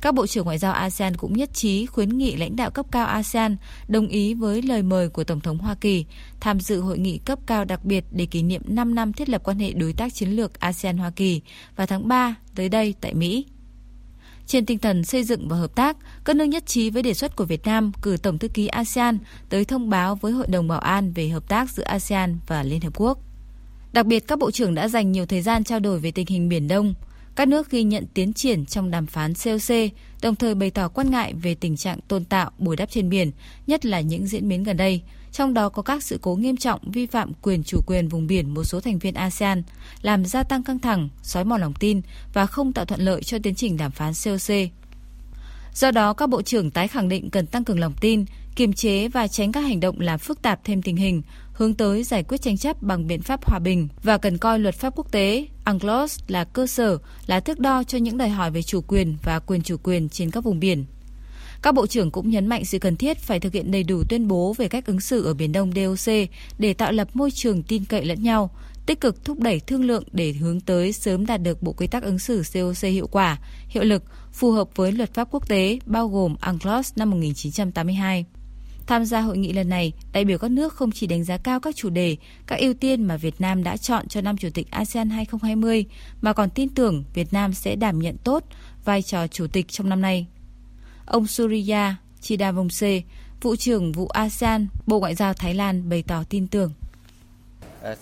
[0.00, 3.06] Các bộ trưởng ngoại giao ASEAN cũng nhất trí khuyến nghị lãnh đạo cấp cao
[3.06, 3.56] ASEAN
[3.88, 6.04] đồng ý với lời mời của Tổng thống Hoa Kỳ
[6.40, 9.42] tham dự hội nghị cấp cao đặc biệt để kỷ niệm 5 năm thiết lập
[9.44, 11.40] quan hệ đối tác chiến lược ASEAN-Hoa Kỳ
[11.76, 13.46] vào tháng 3 tới đây tại Mỹ.
[14.46, 17.36] Trên tinh thần xây dựng và hợp tác, các nước nhất trí với đề xuất
[17.36, 20.78] của Việt Nam cử Tổng thư ký ASEAN tới thông báo với Hội đồng Bảo
[20.78, 23.18] an về hợp tác giữa ASEAN và Liên Hợp Quốc.
[23.92, 26.48] Đặc biệt, các bộ trưởng đã dành nhiều thời gian trao đổi về tình hình
[26.48, 26.94] Biển Đông.
[27.36, 29.74] Các nước ghi nhận tiến triển trong đàm phán COC,
[30.22, 33.30] đồng thời bày tỏ quan ngại về tình trạng tôn tạo bồi đắp trên biển,
[33.66, 35.02] nhất là những diễn biến gần đây,
[35.36, 38.54] trong đó có các sự cố nghiêm trọng vi phạm quyền chủ quyền vùng biển
[38.54, 39.62] một số thành viên ASEAN,
[40.02, 42.00] làm gia tăng căng thẳng, xói mòn lòng tin
[42.32, 44.54] và không tạo thuận lợi cho tiến trình đàm phán COC.
[45.74, 48.24] Do đó, các bộ trưởng tái khẳng định cần tăng cường lòng tin,
[48.56, 51.22] kiềm chế và tránh các hành động làm phức tạp thêm tình hình,
[51.52, 54.74] hướng tới giải quyết tranh chấp bằng biện pháp hòa bình và cần coi luật
[54.74, 58.62] pháp quốc tế UNCLOS là cơ sở, là thước đo cho những đòi hỏi về
[58.62, 60.84] chủ quyền và quyền chủ quyền trên các vùng biển.
[61.62, 64.28] Các bộ trưởng cũng nhấn mạnh sự cần thiết phải thực hiện đầy đủ tuyên
[64.28, 66.14] bố về cách ứng xử ở Biển Đông DOC
[66.58, 68.50] để tạo lập môi trường tin cậy lẫn nhau,
[68.86, 72.02] tích cực thúc đẩy thương lượng để hướng tới sớm đạt được bộ quy tắc
[72.02, 73.38] ứng xử COC hiệu quả,
[73.68, 78.24] hiệu lực, phù hợp với luật pháp quốc tế bao gồm UNCLOS năm 1982.
[78.86, 81.60] Tham gia hội nghị lần này, đại biểu các nước không chỉ đánh giá cao
[81.60, 82.16] các chủ đề,
[82.46, 85.84] các ưu tiên mà Việt Nam đã chọn cho năm Chủ tịch ASEAN 2020,
[86.20, 88.44] mà còn tin tưởng Việt Nam sẽ đảm nhận tốt
[88.84, 90.26] vai trò Chủ tịch trong năm nay.
[91.06, 93.02] Ông Suriya Chidavongse,
[93.42, 96.72] vụ trưởng vụ ASEAN, Bộ Ngoại giao Thái Lan bày tỏ tin tưởng.
[97.92, 97.98] Uh,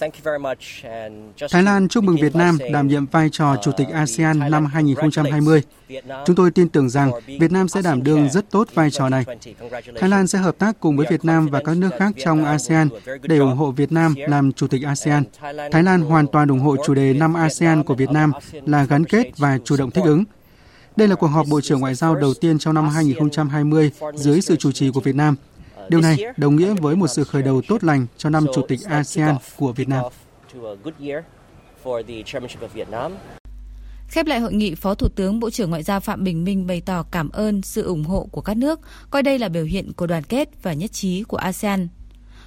[1.51, 4.67] Thái Lan chúc mừng Việt Nam đảm nhiệm vai trò Chủ tịch uh, ASEAN năm
[4.67, 5.63] 2020.
[6.27, 9.25] Chúng tôi tin tưởng rằng Việt Nam sẽ đảm đương rất tốt vai trò này.
[10.01, 12.89] Thái Lan sẽ hợp tác cùng với Việt Nam và các nước khác trong ASEAN
[13.23, 15.25] để ủng hộ Việt Nam làm Chủ tịch ASEAN.
[15.73, 19.05] Thái Lan hoàn toàn ủng hộ chủ đề năm ASEAN của Việt Nam là gắn
[19.05, 20.25] kết và chủ động thích ứng.
[20.97, 24.57] Đây là cuộc họp Bộ trưởng Ngoại giao đầu tiên trong năm 2020 dưới sự
[24.57, 25.37] chủ trì của Việt Nam.
[25.89, 28.81] Điều này đồng nghĩa với một sự khởi đầu tốt lành cho năm Chủ tịch
[28.85, 30.05] ASEAN của Việt Nam.
[34.09, 36.81] Khép lại hội nghị, Phó Thủ tướng Bộ trưởng Ngoại giao Phạm Bình Minh bày
[36.81, 38.81] tỏ cảm ơn sự ủng hộ của các nước,
[39.11, 41.89] coi đây là biểu hiện của đoàn kết và nhất trí của ASEAN.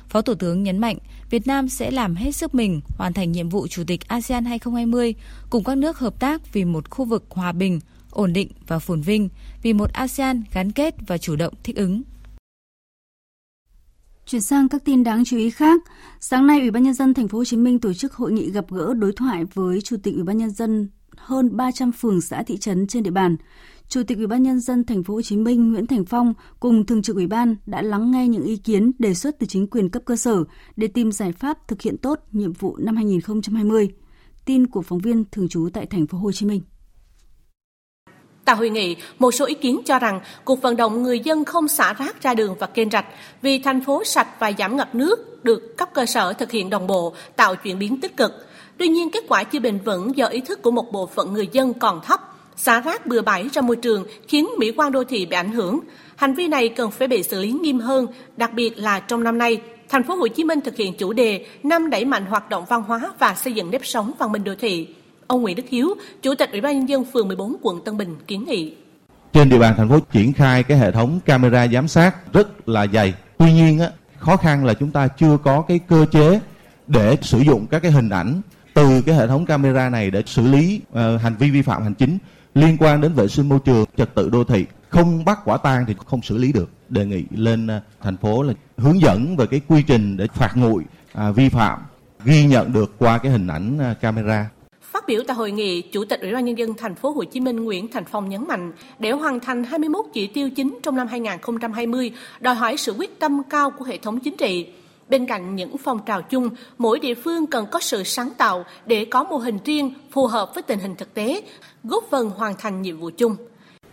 [0.09, 0.97] Phó Thủ tướng nhấn mạnh,
[1.29, 5.15] Việt Nam sẽ làm hết sức mình hoàn thành nhiệm vụ Chủ tịch ASEAN 2020
[5.49, 7.79] cùng các nước hợp tác vì một khu vực hòa bình,
[8.17, 9.29] ổn định và phồn vinh,
[9.61, 12.01] vì một ASEAN gắn kết và chủ động thích ứng.
[14.25, 15.81] Chuyển sang các tin đáng chú ý khác,
[16.19, 18.51] sáng nay Ủy ban nhân dân thành phố Hồ Chí Minh tổ chức hội nghị
[18.51, 22.43] gặp gỡ đối thoại với Chủ tịch Ủy ban nhân dân hơn 300 phường xã
[22.43, 23.35] thị trấn trên địa bàn.
[23.87, 26.85] Chủ tịch Ủy ban nhân dân thành phố Hồ Chí Minh Nguyễn Thành Phong cùng
[26.85, 29.89] thường trực ủy ban đã lắng nghe những ý kiến đề xuất từ chính quyền
[29.89, 30.43] cấp cơ sở
[30.75, 33.89] để tìm giải pháp thực hiện tốt nhiệm vụ năm 2020.
[34.45, 36.61] Tin của phóng viên thường trú tại thành phố Hồ Chí Minh.
[38.47, 41.67] Tại hội nghị, một số ý kiến cho rằng cuộc vận động người dân không
[41.67, 43.05] xả rác ra đường và kênh rạch
[43.41, 46.87] vì thành phố sạch và giảm ngập nước được cấp cơ sở thực hiện đồng
[46.87, 48.47] bộ, tạo chuyển biến tích cực.
[48.77, 51.49] Tuy nhiên, kết quả chưa bền vững do ý thức của một bộ phận người
[51.51, 52.21] dân còn thấp,
[52.57, 55.79] xả rác bừa bãi ra môi trường khiến mỹ quan đô thị bị ảnh hưởng.
[56.15, 58.07] Hành vi này cần phải bị xử lý nghiêm hơn,
[58.37, 61.45] đặc biệt là trong năm nay, thành phố Hồ Chí Minh thực hiện chủ đề
[61.63, 64.55] năm đẩy mạnh hoạt động văn hóa và xây dựng nếp sống văn minh đô
[64.59, 64.87] thị.
[65.27, 68.15] Ông Nguyễn Đức Hiếu, Chủ tịch Ủy ban nhân dân phường 14 quận Tân Bình
[68.27, 68.73] kiến nghị.
[69.33, 72.87] Trên địa bàn thành phố triển khai cái hệ thống camera giám sát rất là
[72.87, 73.13] dày.
[73.37, 76.39] Tuy nhiên á, khó khăn là chúng ta chưa có cái cơ chế
[76.87, 78.41] để sử dụng các cái hình ảnh
[78.73, 81.93] từ cái hệ thống camera này để xử lý uh, hành vi vi phạm hành
[81.93, 82.17] chính
[82.53, 84.65] liên quan đến vệ sinh môi trường, trật tự đô thị.
[84.89, 86.69] Không bắt quả tang thì không xử lý được.
[86.89, 90.51] Đề nghị lên uh, thành phố là hướng dẫn về cái quy trình để phạt
[90.57, 91.79] nguội uh, vi phạm
[92.25, 94.49] ghi nhận được qua cái hình ảnh uh, camera
[94.97, 97.39] Phát biểu tại hội nghị, Chủ tịch Ủy ban nhân dân thành phố Hồ Chí
[97.39, 101.07] Minh Nguyễn Thành Phong nhấn mạnh, để hoàn thành 21 chỉ tiêu chính trong năm
[101.07, 104.67] 2020 đòi hỏi sự quyết tâm cao của hệ thống chính trị.
[105.09, 109.05] Bên cạnh những phong trào chung, mỗi địa phương cần có sự sáng tạo để
[109.05, 111.41] có mô hình riêng phù hợp với tình hình thực tế,
[111.83, 113.35] góp phần hoàn thành nhiệm vụ chung.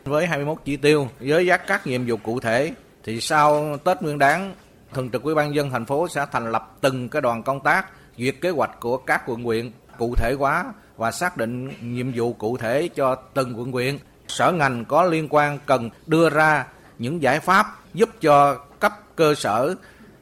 [0.04, 4.18] Với 21 chỉ tiêu, với dắt các nhiệm vụ cụ thể, thì sau Tết Nguyên
[4.18, 4.54] đán,
[4.94, 7.86] Thường trực Ủy ban dân thành phố sẽ thành lập từng cái đoàn công tác
[8.18, 10.64] duyệt kế hoạch của các quận huyện cụ thể hóa
[10.96, 13.98] và xác định nhiệm vụ cụ thể cho từng quận huyện.
[14.28, 16.66] Sở ngành có liên quan cần đưa ra
[16.98, 19.74] những giải pháp giúp cho cấp cơ sở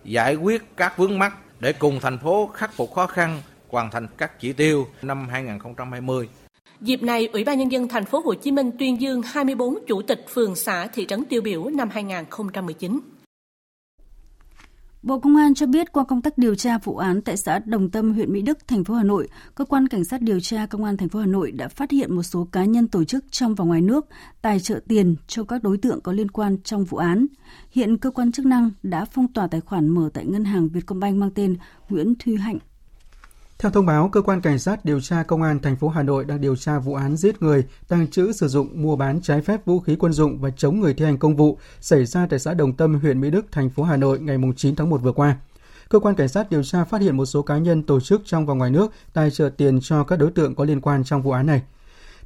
[0.04, 4.06] giải quyết các vướng mắc để cùng thành phố khắc phục khó khăn, hoàn thành
[4.18, 6.28] các chỉ tiêu năm 2020.
[6.80, 10.02] Dịp này, Ủy ban nhân dân thành phố Hồ Chí Minh tuyên dương 24 chủ
[10.02, 13.00] tịch phường xã thị trấn tiêu biểu năm 2019.
[15.02, 17.90] Bộ Công an cho biết qua công tác điều tra vụ án tại xã Đồng
[17.90, 20.84] Tâm, huyện Mỹ Đức, thành phố Hà Nội, cơ quan cảnh sát điều tra công
[20.84, 23.54] an thành phố Hà Nội đã phát hiện một số cá nhân tổ chức trong
[23.54, 24.06] và ngoài nước
[24.42, 27.26] tài trợ tiền cho các đối tượng có liên quan trong vụ án.
[27.70, 31.16] Hiện cơ quan chức năng đã phong tỏa tài khoản mở tại ngân hàng Vietcombank
[31.16, 31.56] mang tên
[31.88, 32.58] Nguyễn Thuy Hạnh
[33.62, 36.24] theo thông báo, cơ quan cảnh sát điều tra công an thành phố Hà Nội
[36.24, 39.64] đang điều tra vụ án giết người, tàng trữ sử dụng mua bán trái phép
[39.64, 42.54] vũ khí quân dụng và chống người thi hành công vụ xảy ra tại xã
[42.54, 45.36] Đồng Tâm, huyện Mỹ Đức, thành phố Hà Nội ngày 9 tháng 1 vừa qua.
[45.88, 48.46] Cơ quan cảnh sát điều tra phát hiện một số cá nhân tổ chức trong
[48.46, 51.30] và ngoài nước tài trợ tiền cho các đối tượng có liên quan trong vụ
[51.30, 51.62] án này.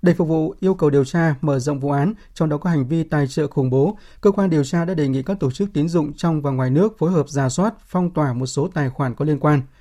[0.03, 2.89] Để phục vụ yêu cầu điều tra, mở rộng vụ án, trong đó có hành
[2.89, 5.69] vi tài trợ khủng bố, cơ quan điều tra đã đề nghị các tổ chức
[5.73, 8.91] tín dụng trong và ngoài nước phối hợp giả soát, phong tỏa một số tài
[8.91, 9.63] khoản có liên quan–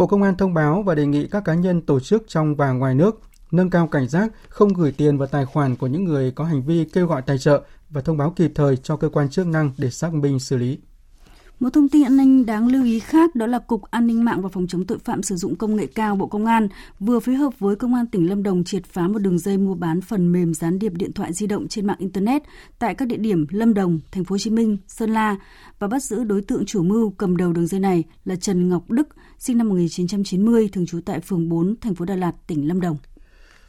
[0.00, 2.72] Bộ Công an thông báo và đề nghị các cá nhân tổ chức trong và
[2.72, 6.30] ngoài nước nâng cao cảnh giác, không gửi tiền vào tài khoản của những người
[6.30, 9.30] có hành vi kêu gọi tài trợ và thông báo kịp thời cho cơ quan
[9.30, 10.78] chức năng để xác minh xử lý.
[11.60, 14.42] Một thông tin an ninh đáng lưu ý khác đó là Cục An ninh mạng
[14.42, 16.68] và Phòng chống tội phạm sử dụng công nghệ cao Bộ Công an
[17.00, 19.74] vừa phối hợp với Công an tỉnh Lâm Đồng triệt phá một đường dây mua
[19.74, 22.42] bán phần mềm gián điệp điện thoại di động trên mạng Internet
[22.78, 25.36] tại các địa điểm Lâm Đồng, Thành phố Hồ Chí Minh, Sơn La
[25.78, 28.90] và bắt giữ đối tượng chủ mưu cầm đầu đường dây này là Trần Ngọc
[28.90, 29.08] Đức,
[29.40, 32.96] sinh năm 1990, thường trú tại phường 4, thành phố Đà Lạt, tỉnh Lâm Đồng.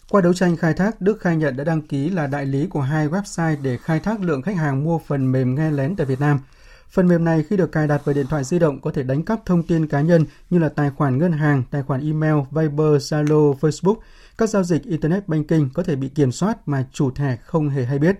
[0.09, 2.81] Qua đấu tranh khai thác, Đức khai nhận đã đăng ký là đại lý của
[2.81, 6.19] hai website để khai thác lượng khách hàng mua phần mềm nghe lén tại Việt
[6.19, 6.39] Nam–
[6.91, 9.25] Phần mềm này khi được cài đặt vào điện thoại di động có thể đánh
[9.25, 13.13] cắp thông tin cá nhân như là tài khoản ngân hàng, tài khoản email, Viber,
[13.13, 13.95] Zalo, Facebook.
[14.37, 17.85] Các giao dịch Internet Banking có thể bị kiểm soát mà chủ thẻ không hề
[17.85, 18.15] hay biết.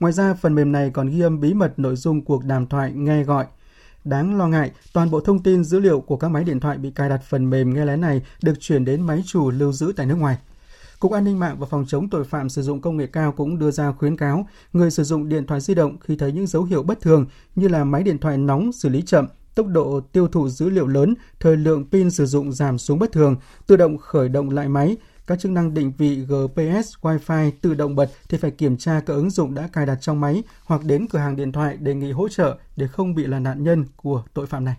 [0.00, 2.92] Ngoài ra, phần mềm này còn ghi âm bí mật nội dung cuộc đàm thoại
[2.92, 3.46] nghe gọi.
[4.04, 6.90] Đáng lo ngại, toàn bộ thông tin dữ liệu của các máy điện thoại bị
[6.90, 10.06] cài đặt phần mềm nghe lén này được chuyển đến máy chủ lưu giữ tại
[10.06, 10.38] nước ngoài.
[10.98, 13.58] Cục An ninh mạng và Phòng chống tội phạm sử dụng công nghệ cao cũng
[13.58, 16.64] đưa ra khuyến cáo người sử dụng điện thoại di động khi thấy những dấu
[16.64, 20.28] hiệu bất thường như là máy điện thoại nóng xử lý chậm, tốc độ tiêu
[20.28, 23.36] thụ dữ liệu lớn, thời lượng pin sử dụng giảm xuống bất thường,
[23.66, 27.96] tự động khởi động lại máy, các chức năng định vị GPS, Wi-Fi tự động
[27.96, 31.06] bật thì phải kiểm tra các ứng dụng đã cài đặt trong máy hoặc đến
[31.08, 34.22] cửa hàng điện thoại đề nghị hỗ trợ để không bị là nạn nhân của
[34.34, 34.76] tội phạm này.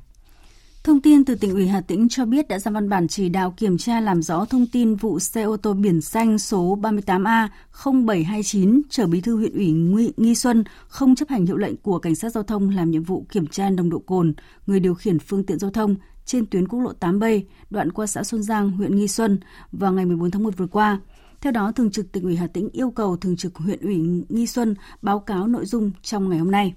[0.83, 3.53] Thông tin từ tỉnh ủy Hà Tĩnh cho biết đã ra văn bản chỉ đạo
[3.57, 7.47] kiểm tra làm rõ thông tin vụ xe ô tô biển xanh số 38A
[7.83, 9.73] 0729 chở bí thư huyện ủy
[10.17, 13.25] Nghi Xuân không chấp hành hiệu lệnh của cảnh sát giao thông làm nhiệm vụ
[13.31, 14.33] kiểm tra nồng độ cồn
[14.67, 15.95] người điều khiển phương tiện giao thông
[16.25, 19.39] trên tuyến quốc lộ 8B đoạn qua xã Xuân Giang, huyện Nghi Xuân
[19.71, 20.99] vào ngày 14 tháng 1 vừa qua.
[21.41, 23.97] Theo đó, Thường trực tỉnh ủy Hà Tĩnh yêu cầu Thường trực huyện ủy
[24.29, 26.73] Nghi Xuân báo cáo nội dung trong ngày hôm nay.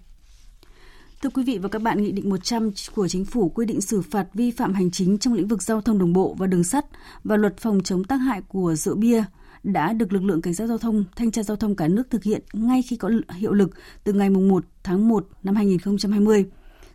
[1.23, 4.03] Thưa quý vị và các bạn, Nghị định 100 của Chính phủ quy định xử
[4.03, 6.87] phạt vi phạm hành chính trong lĩnh vực giao thông đường bộ và đường sắt
[7.25, 9.25] và luật phòng chống tác hại của rượu bia
[9.63, 12.23] đã được lực lượng cảnh sát giao thông, thanh tra giao thông cả nước thực
[12.23, 13.71] hiện ngay khi có hiệu lực
[14.05, 16.45] từ ngày 1 tháng 1 năm 2020.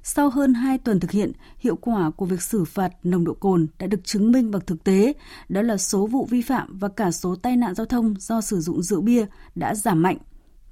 [0.04, 3.68] Sau hơn 2 tuần thực hiện, hiệu quả của việc xử phạt nồng độ cồn
[3.80, 5.14] đã được chứng minh bằng thực tế,
[5.50, 8.60] đó là số vụ vi phạm và cả số tai nạn giao thông do sử
[8.60, 10.18] dụng rượu bia đã giảm mạnh.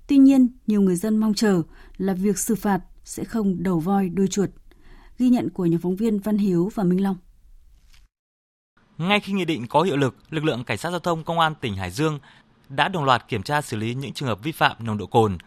[0.08, 1.62] Tuy nhiên, nhiều người dân mong chờ
[1.98, 4.50] là việc xử phạt sẽ không đầu voi đuôi chuột.
[5.18, 7.18] Ghi nhận của nhóm phóng viên Văn Hiếu và Minh Long.
[8.98, 11.54] Ngay khi nghị định có hiệu lực, lực lượng cảnh sát giao thông công an
[11.62, 12.20] tỉnh Hải Dương
[12.70, 15.38] đã đồng loạt kiểm tra xử lý những trường hợp vi phạm nồng độ cồn.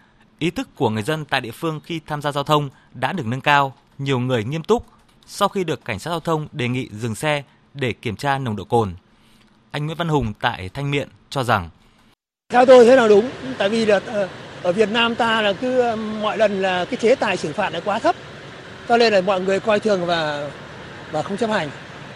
[0.42, 3.26] Ý thức của người dân tại địa phương khi tham gia giao thông đã được
[3.26, 4.86] nâng cao, nhiều người nghiêm túc
[5.26, 7.42] sau khi được cảnh sát giao thông đề nghị dừng xe
[7.74, 8.94] để kiểm tra nồng độ cồn.
[9.70, 11.70] Anh Nguyễn Văn Hùng tại Thanh Miện cho rằng
[12.52, 14.28] theo tôi thế nào đúng, tại vì là ờ,
[14.62, 17.72] ở Việt Nam ta là cứ ờ, mọi lần là cái chế tài xử phạt
[17.72, 18.16] là quá thấp
[18.88, 20.50] cho nên là mọi người coi thường và
[21.12, 21.70] và không chấp hành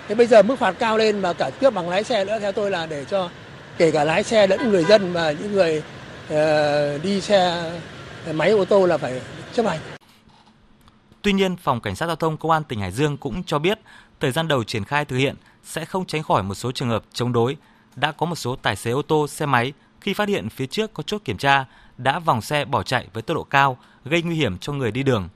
[0.09, 2.53] thế bây giờ mức phạt cao lên mà cả cướp bằng lái xe nữa theo
[2.53, 3.31] tôi là để cho
[3.79, 5.83] kể cả lái xe lẫn người dân và những người
[6.33, 7.71] uh, đi xe
[8.33, 9.21] máy ô tô là phải
[9.53, 9.81] chấp hành
[11.23, 13.81] Tuy nhiên, Phòng Cảnh sát Giao thông Công an tỉnh Hải Dương cũng cho biết,
[14.21, 17.05] thời gian đầu triển khai thực hiện sẽ không tránh khỏi một số trường hợp
[17.13, 17.57] chống đối.
[17.97, 20.95] Đã có một số tài xế ô tô, xe máy khi phát hiện phía trước
[20.95, 21.65] có chốt kiểm tra
[21.99, 25.03] đã vòng xe bỏ chạy với tốc độ cao, gây nguy hiểm cho người đi
[25.03, 25.29] đường.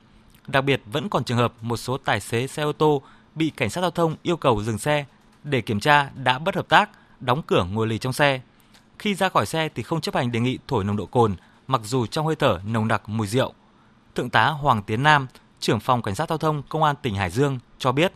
[0.47, 3.03] Đặc biệt vẫn còn trường hợp một số tài xế xe ô tô
[3.35, 5.05] bị cảnh sát giao thông yêu cầu dừng xe
[5.45, 8.41] để kiểm tra đã bất hợp tác, đóng cửa ngồi lì trong xe.
[8.99, 11.35] Khi ra khỏi xe thì không chấp hành đề nghị thổi nồng độ cồn,
[11.71, 13.53] mặc dù trong hơi thở nồng đặc mùi rượu.
[14.15, 15.27] Thượng tá Hoàng Tiến Nam,
[15.61, 18.13] trưởng phòng cảnh sát giao thông công an tỉnh Hải Dương cho biết.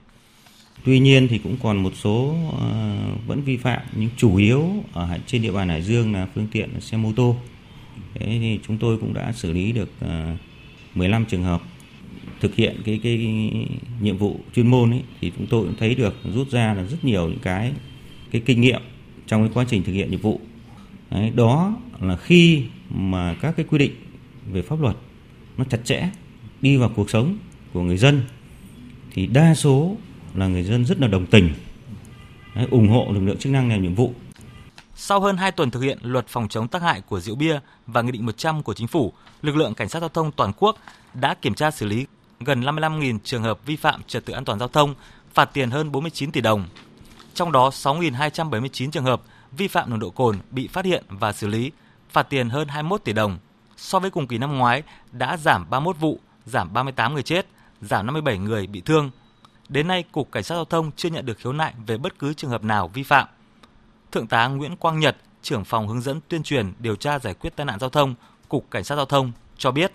[0.84, 5.18] Tuy nhiên thì cũng còn một số uh, vẫn vi phạm nhưng chủ yếu ở
[5.26, 7.36] trên địa bàn Hải Dương là phương tiện xe mô tô.
[8.14, 11.62] Thế thì chúng tôi cũng đã xử lý được ờ, uh, 15 trường hợp
[12.40, 13.66] thực hiện cái cái, cái
[14.00, 17.04] nhiệm vụ chuyên môn ấy thì chúng tôi cũng thấy được rút ra là rất
[17.04, 17.72] nhiều những cái
[18.30, 18.82] cái kinh nghiệm
[19.26, 20.40] trong cái quá trình thực hiện nhiệm vụ.
[21.10, 22.62] Đấy, đó là khi
[22.94, 23.92] mà các cái quy định
[24.52, 24.96] về pháp luật
[25.56, 26.08] nó chặt chẽ
[26.60, 27.38] đi vào cuộc sống
[27.72, 28.22] của người dân
[29.12, 29.96] thì đa số
[30.34, 31.54] là người dân rất là đồng tình.
[32.54, 34.14] Đấy, ủng hộ lực lượng chức năng làm nhiệm vụ.
[34.94, 38.02] Sau hơn 2 tuần thực hiện luật phòng chống tác hại của rượu bia và
[38.02, 40.78] Nghị định 100 của Chính phủ, lực lượng cảnh sát giao thông toàn quốc
[41.14, 42.06] đã kiểm tra xử lý
[42.40, 44.94] gần 55.000 trường hợp vi phạm trật tự an toàn giao thông,
[45.34, 46.68] phạt tiền hơn 49 tỷ đồng.
[47.34, 51.46] Trong đó 6.279 trường hợp vi phạm nồng độ cồn bị phát hiện và xử
[51.46, 51.70] lý,
[52.14, 53.38] phạt tiền hơn 21 tỷ đồng.
[53.76, 57.46] So với cùng kỳ năm ngoái đã giảm 31 vụ, giảm 38 người chết,
[57.80, 59.10] giảm 57 người bị thương.
[59.68, 62.34] Đến nay, Cục Cảnh sát Giao thông chưa nhận được khiếu nại về bất cứ
[62.34, 63.28] trường hợp nào vi phạm.
[64.12, 67.56] Thượng tá Nguyễn Quang Nhật, trưởng phòng hướng dẫn tuyên truyền điều tra giải quyết
[67.56, 68.14] tai nạn giao thông,
[68.48, 69.92] Cục Cảnh sát Giao thông cho biết.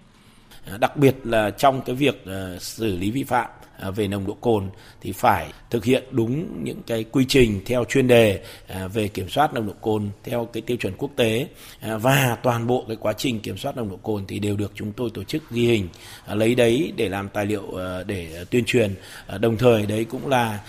[0.80, 4.34] Đặc biệt là trong cái việc ờ, xử lý vi phạm À, về nồng độ
[4.42, 4.70] cồn
[5.02, 9.30] thì phải thực hiện đúng những cái quy trình theo chuyên đề à, về kiểm
[9.30, 11.48] soát nồng độ cồn theo cái tiêu chuẩn quốc tế
[11.80, 14.72] à, và toàn bộ cái quá trình kiểm soát nồng độ cồn thì đều được
[14.76, 15.88] chúng tôi tổ chức ghi hình
[16.28, 17.63] lấy đấy để làm tài liệu
[18.08, 18.96] để tuyên truyền
[19.39, 20.60] đồng thời đấy cũng là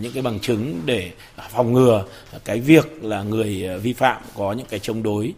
[0.00, 1.12] những cái bằng chứng để
[1.50, 2.04] phòng ngừa
[2.44, 5.34] cái việc là người vi phạm có những cái chống đối.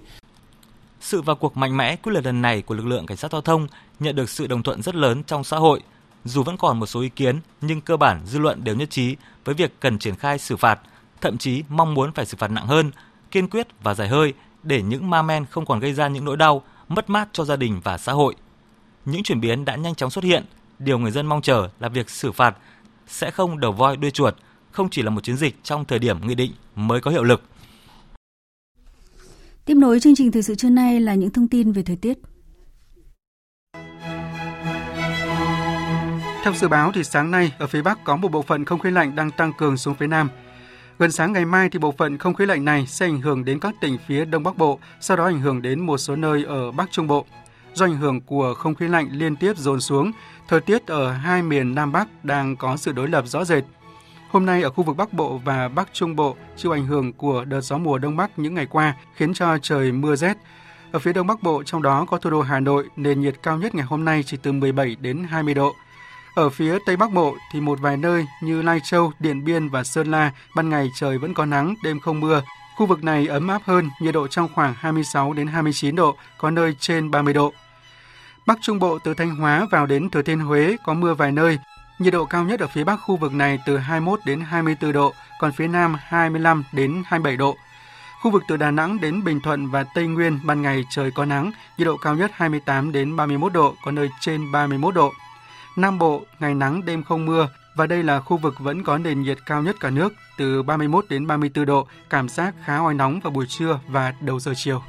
[1.00, 3.40] Sự vào cuộc mạnh mẽ quyết liệt lần này của lực lượng cảnh sát giao
[3.40, 3.66] thông
[4.00, 5.80] nhận được sự đồng thuận rất lớn trong xã hội
[6.28, 9.16] dù vẫn còn một số ý kiến, nhưng cơ bản dư luận đều nhất trí
[9.44, 10.80] với việc cần triển khai xử phạt,
[11.20, 12.90] thậm chí mong muốn phải xử phạt nặng hơn,
[13.30, 16.36] kiên quyết và dài hơi để những ma men không còn gây ra những nỗi
[16.36, 18.34] đau, mất mát cho gia đình và xã hội.
[19.04, 20.44] Những chuyển biến đã nhanh chóng xuất hiện,
[20.78, 22.56] điều người dân mong chờ là việc xử phạt
[23.06, 24.34] sẽ không đầu voi đuôi chuột,
[24.70, 27.42] không chỉ là một chiến dịch trong thời điểm nghị định mới có hiệu lực.
[29.64, 32.18] Tiếp nối chương trình thời sự trưa nay là những thông tin về thời tiết.
[36.42, 38.90] Theo dự báo thì sáng nay ở phía Bắc có một bộ phận không khí
[38.90, 40.28] lạnh đang tăng cường xuống phía Nam.
[40.98, 43.60] Gần sáng ngày mai thì bộ phận không khí lạnh này sẽ ảnh hưởng đến
[43.60, 46.72] các tỉnh phía Đông Bắc Bộ, sau đó ảnh hưởng đến một số nơi ở
[46.72, 47.26] Bắc Trung Bộ.
[47.74, 50.12] Do ảnh hưởng của không khí lạnh liên tiếp dồn xuống,
[50.48, 53.64] thời tiết ở hai miền Nam Bắc đang có sự đối lập rõ rệt.
[54.30, 57.44] Hôm nay ở khu vực Bắc Bộ và Bắc Trung Bộ chịu ảnh hưởng của
[57.44, 60.36] đợt gió mùa Đông Bắc những ngày qua khiến cho trời mưa rét.
[60.92, 63.58] Ở phía Đông Bắc Bộ trong đó có thủ đô Hà Nội, nền nhiệt cao
[63.58, 65.72] nhất ngày hôm nay chỉ từ 17 đến 20 độ.
[66.38, 69.84] Ở phía Tây Bắc Bộ thì một vài nơi như Lai Châu, Điện Biên và
[69.84, 72.42] Sơn La ban ngày trời vẫn có nắng, đêm không mưa.
[72.76, 76.50] Khu vực này ấm áp hơn, nhiệt độ trong khoảng 26 đến 29 độ, có
[76.50, 77.52] nơi trên 30 độ.
[78.46, 81.58] Bắc Trung Bộ từ Thanh Hóa vào đến Thừa Thiên Huế có mưa vài nơi.
[81.98, 85.12] Nhiệt độ cao nhất ở phía Bắc khu vực này từ 21 đến 24 độ,
[85.40, 87.56] còn phía Nam 25 đến 27 độ.
[88.22, 91.24] Khu vực từ Đà Nẵng đến Bình Thuận và Tây Nguyên ban ngày trời có
[91.24, 95.12] nắng, nhiệt độ cao nhất 28 đến 31 độ, có nơi trên 31 độ.
[95.78, 99.22] Nam Bộ, ngày nắng đêm không mưa và đây là khu vực vẫn có nền
[99.22, 103.20] nhiệt cao nhất cả nước từ 31 đến 34 độ, cảm giác khá oi nóng
[103.20, 104.82] vào buổi trưa và đầu giờ chiều.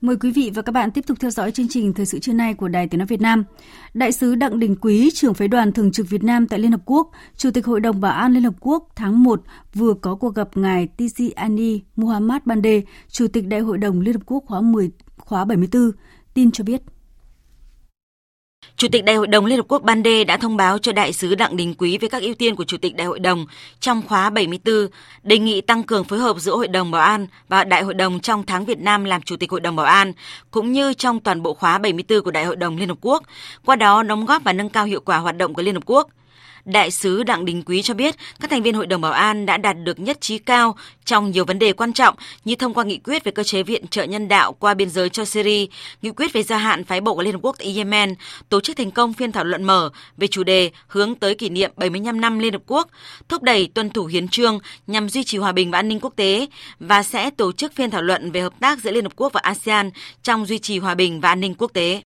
[0.00, 2.32] Mời quý vị và các bạn tiếp tục theo dõi chương trình Thời sự trưa
[2.32, 3.44] nay của Đài Tiếng Nói Việt Nam.
[3.94, 6.80] Đại sứ Đặng Đình Quý, trưởng phái đoàn thường trực Việt Nam tại Liên Hợp
[6.84, 9.42] Quốc, Chủ tịch Hội đồng Bảo an Liên Hợp Quốc tháng 1
[9.74, 14.22] vừa có cuộc gặp ngài Tisiani Muhammad Bande, Chủ tịch Đại hội đồng Liên Hợp
[14.26, 15.90] Quốc khóa 10 khóa 74,
[16.34, 16.82] tin cho biết.
[18.80, 21.12] Chủ tịch Đại hội đồng Liên Hợp Quốc Ban Đê đã thông báo cho Đại
[21.12, 23.46] sứ Đặng Đình Quý về các ưu tiên của Chủ tịch Đại hội đồng
[23.80, 24.74] trong khóa 74,
[25.22, 28.20] đề nghị tăng cường phối hợp giữa Hội đồng Bảo an và Đại hội đồng
[28.20, 30.12] trong tháng Việt Nam làm Chủ tịch Hội đồng Bảo an,
[30.50, 33.22] cũng như trong toàn bộ khóa 74 của Đại hội đồng Liên Hợp Quốc,
[33.64, 36.08] qua đó đóng góp và nâng cao hiệu quả hoạt động của Liên Hợp Quốc–
[36.64, 39.56] Đại sứ Đặng Đình Quý cho biết các thành viên Hội đồng Bảo an đã
[39.56, 42.98] đạt được nhất trí cao trong nhiều vấn đề quan trọng như thông qua nghị
[42.98, 45.66] quyết về cơ chế viện trợ nhân đạo qua biên giới cho Syria,
[46.02, 48.14] nghị quyết về gia hạn phái bộ của Liên Hợp Quốc tại Yemen,
[48.48, 51.70] tổ chức thành công phiên thảo luận mở về chủ đề hướng tới kỷ niệm
[51.76, 52.88] 75 năm Liên Hợp Quốc,
[53.28, 56.12] thúc đẩy tuân thủ hiến trương nhằm duy trì hòa bình và an ninh quốc
[56.16, 56.46] tế
[56.80, 59.40] và sẽ tổ chức phiên thảo luận về hợp tác giữa Liên Hợp Quốc và
[59.44, 59.90] ASEAN
[60.22, 62.02] trong duy trì hòa bình và an ninh quốc tế.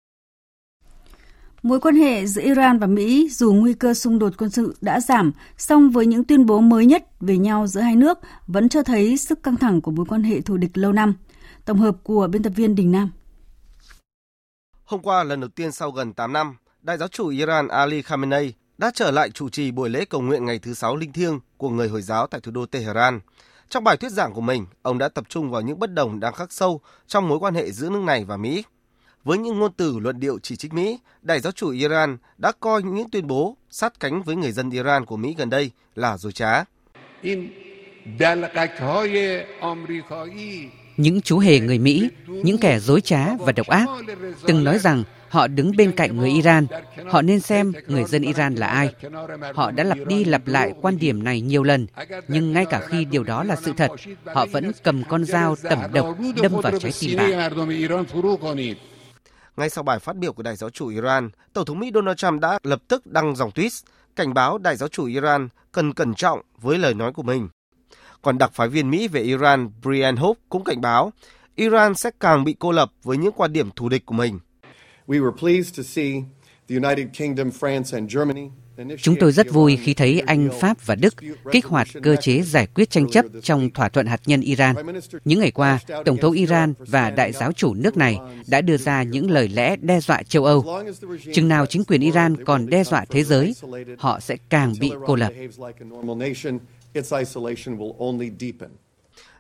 [1.62, 5.00] Mối quan hệ giữa Iran và Mỹ dù nguy cơ xung đột quân sự đã
[5.00, 8.82] giảm, song với những tuyên bố mới nhất về nhau giữa hai nước vẫn cho
[8.82, 11.14] thấy sức căng thẳng của mối quan hệ thù địch lâu năm.
[11.64, 13.11] Tổng hợp của biên tập viên Đình Nam.
[14.84, 18.52] Hôm qua, lần đầu tiên sau gần 8 năm, Đại giáo chủ Iran Ali Khamenei
[18.78, 21.70] đã trở lại chủ trì buổi lễ cầu nguyện ngày thứ sáu linh thiêng của
[21.70, 23.20] người Hồi giáo tại thủ đô Tehran.
[23.68, 26.34] Trong bài thuyết giảng của mình, ông đã tập trung vào những bất đồng đang
[26.34, 28.64] khắc sâu trong mối quan hệ giữa nước này và Mỹ–
[29.24, 32.82] với những ngôn từ luận điệu chỉ trích Mỹ, đại giáo chủ Iran đã coi
[32.82, 36.32] những tuyên bố sát cánh với người dân Iran của Mỹ gần đây là dối
[36.32, 36.64] trá.
[40.96, 43.86] Những chú hề người Mỹ, những kẻ dối trá và độc ác,
[44.46, 46.66] từng nói rằng họ đứng bên cạnh người Iran,
[47.08, 48.94] họ nên xem người dân Iran là ai.
[49.54, 51.86] Họ đã lặp đi lặp lại quan điểm này nhiều lần,
[52.28, 53.90] nhưng ngay cả khi điều đó là sự thật,
[54.24, 57.52] họ vẫn cầm con dao tẩm độc đâm vào trái tim bạn.
[59.61, 62.40] Ngay sau bài phát biểu của đại giáo chủ Iran, Tổng thống Mỹ Donald Trump
[62.40, 63.82] đã lập tức đăng dòng tweet
[64.16, 67.48] cảnh báo đại giáo chủ Iran cần cẩn trọng với lời nói của mình.
[68.22, 71.12] Còn đặc phái viên Mỹ về Iran Brian Hope cũng cảnh báo
[71.54, 74.38] Iran sẽ càng bị cô lập với những quan điểm thù địch của mình.
[79.02, 81.14] Chúng tôi rất vui khi thấy Anh, Pháp và Đức
[81.52, 84.76] kích hoạt cơ chế giải quyết tranh chấp trong thỏa thuận hạt nhân Iran.
[85.24, 89.02] Những ngày qua, Tổng thống Iran và đại giáo chủ nước này đã đưa ra
[89.02, 90.82] những lời lẽ đe dọa châu Âu.
[91.32, 93.54] Chừng nào chính quyền Iran còn đe dọa thế giới,
[93.98, 95.32] họ sẽ càng bị cô lập.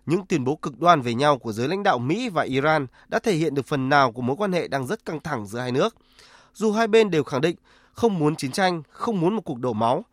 [0.06, 3.18] Những tuyên bố cực đoan về nhau của giới lãnh đạo Mỹ và Iran đã
[3.18, 5.72] thể hiện được phần nào của mối quan hệ đang rất căng thẳng giữa hai
[5.72, 5.96] nước.
[6.54, 7.56] Dù hai bên đều khẳng định
[8.00, 10.04] không muốn chiến tranh, không muốn một cuộc đổ máu,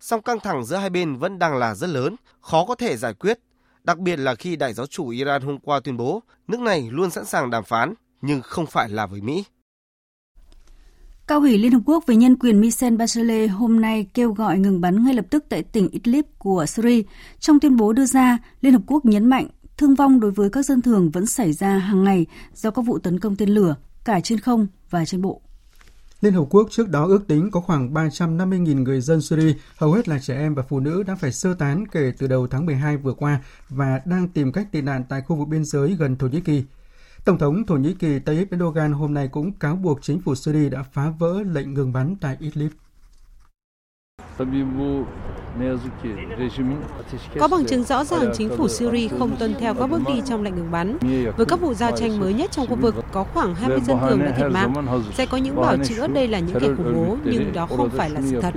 [0.00, 3.14] song căng thẳng giữa hai bên vẫn đang là rất lớn, khó có thể giải
[3.14, 3.38] quyết,
[3.84, 7.10] đặc biệt là khi đại giáo chủ Iran hôm qua tuyên bố nước này luôn
[7.10, 9.44] sẵn sàng đàm phán, nhưng không phải là với Mỹ.
[11.26, 14.80] Cao ủy Liên Hợp Quốc về nhân quyền Michel Bachelet hôm nay kêu gọi ngừng
[14.80, 17.02] bắn ngay lập tức tại tỉnh Idlib của Syria.
[17.40, 20.66] Trong tuyên bố đưa ra, Liên Hợp Quốc nhấn mạnh thương vong đối với các
[20.66, 24.20] dân thường vẫn xảy ra hàng ngày do các vụ tấn công tên lửa, cả
[24.20, 25.42] trên không và trên bộ.
[26.22, 30.08] Liên Hợp Quốc trước đó ước tính có khoảng 350.000 người dân Syria, hầu hết
[30.08, 32.96] là trẻ em và phụ nữ đã phải sơ tán kể từ đầu tháng 12
[32.96, 36.26] vừa qua và đang tìm cách tị nạn tại khu vực biên giới gần Thổ
[36.26, 36.64] Nhĩ Kỳ.
[37.24, 40.68] Tổng thống Thổ Nhĩ Kỳ Tayyip Erdogan hôm nay cũng cáo buộc chính phủ Syria
[40.68, 42.70] đã phá vỡ lệnh ngừng bắn tại Idlib.
[47.38, 50.42] Có bằng chứng rõ ràng chính phủ Syria không tuân theo các bước đi trong
[50.42, 50.98] lệnh ngừng bắn.
[51.36, 54.18] Với các vụ giao tranh mới nhất trong khu vực, có khoảng 20 dân thường
[54.18, 55.02] đã thiệt mạng.
[55.14, 58.10] Sẽ có những bảo chữa đây là những kẻ khủng bố, nhưng đó không phải
[58.10, 58.54] là sự thật.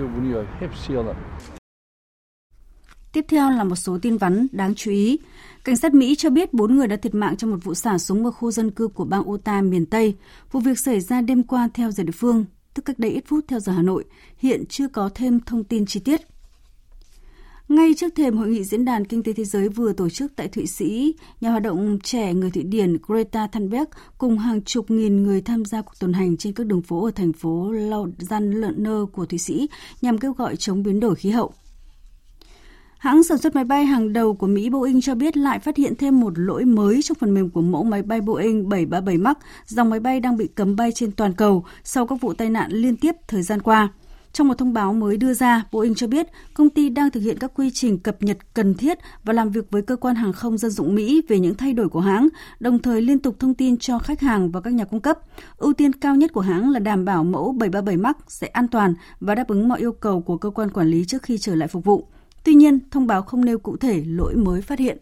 [3.11, 5.19] Tiếp theo là một số tin vắn đáng chú ý.
[5.63, 8.25] Cảnh sát Mỹ cho biết 4 người đã thiệt mạng trong một vụ xả súng
[8.25, 10.15] ở khu dân cư của bang Utah miền Tây.
[10.51, 12.45] Vụ việc xảy ra đêm qua theo giờ địa phương,
[12.75, 14.03] tức cách đây ít phút theo giờ Hà Nội.
[14.37, 16.21] Hiện chưa có thêm thông tin chi tiết.
[17.69, 20.47] Ngay trước thềm hội nghị diễn đàn kinh tế thế giới vừa tổ chức tại
[20.47, 23.85] Thụy Sĩ, nhà hoạt động trẻ người Thụy Điển Greta Thunberg
[24.17, 27.11] cùng hàng chục nghìn người tham gia cuộc tuần hành trên các đường phố ở
[27.11, 29.67] thành phố Lausanne của Thụy Sĩ
[30.01, 31.53] nhằm kêu gọi chống biến đổi khí hậu.
[33.05, 35.95] Hãng sản xuất máy bay hàng đầu của Mỹ Boeing cho biết lại phát hiện
[35.95, 39.35] thêm một lỗi mới trong phần mềm của mẫu máy bay Boeing 737 MAX,
[39.65, 42.71] dòng máy bay đang bị cấm bay trên toàn cầu sau các vụ tai nạn
[42.71, 43.89] liên tiếp thời gian qua.
[44.33, 47.37] Trong một thông báo mới đưa ra, Boeing cho biết công ty đang thực hiện
[47.39, 50.57] các quy trình cập nhật cần thiết và làm việc với cơ quan hàng không
[50.57, 52.27] dân dụng Mỹ về những thay đổi của hãng,
[52.59, 55.19] đồng thời liên tục thông tin cho khách hàng và các nhà cung cấp.
[55.57, 58.93] Ưu tiên cao nhất của hãng là đảm bảo mẫu 737 MAX sẽ an toàn
[59.19, 61.67] và đáp ứng mọi yêu cầu của cơ quan quản lý trước khi trở lại
[61.67, 62.07] phục vụ.
[62.45, 64.97] Tuy nhiên, thông báo không nêu cụ thể lỗi mới phát hiện.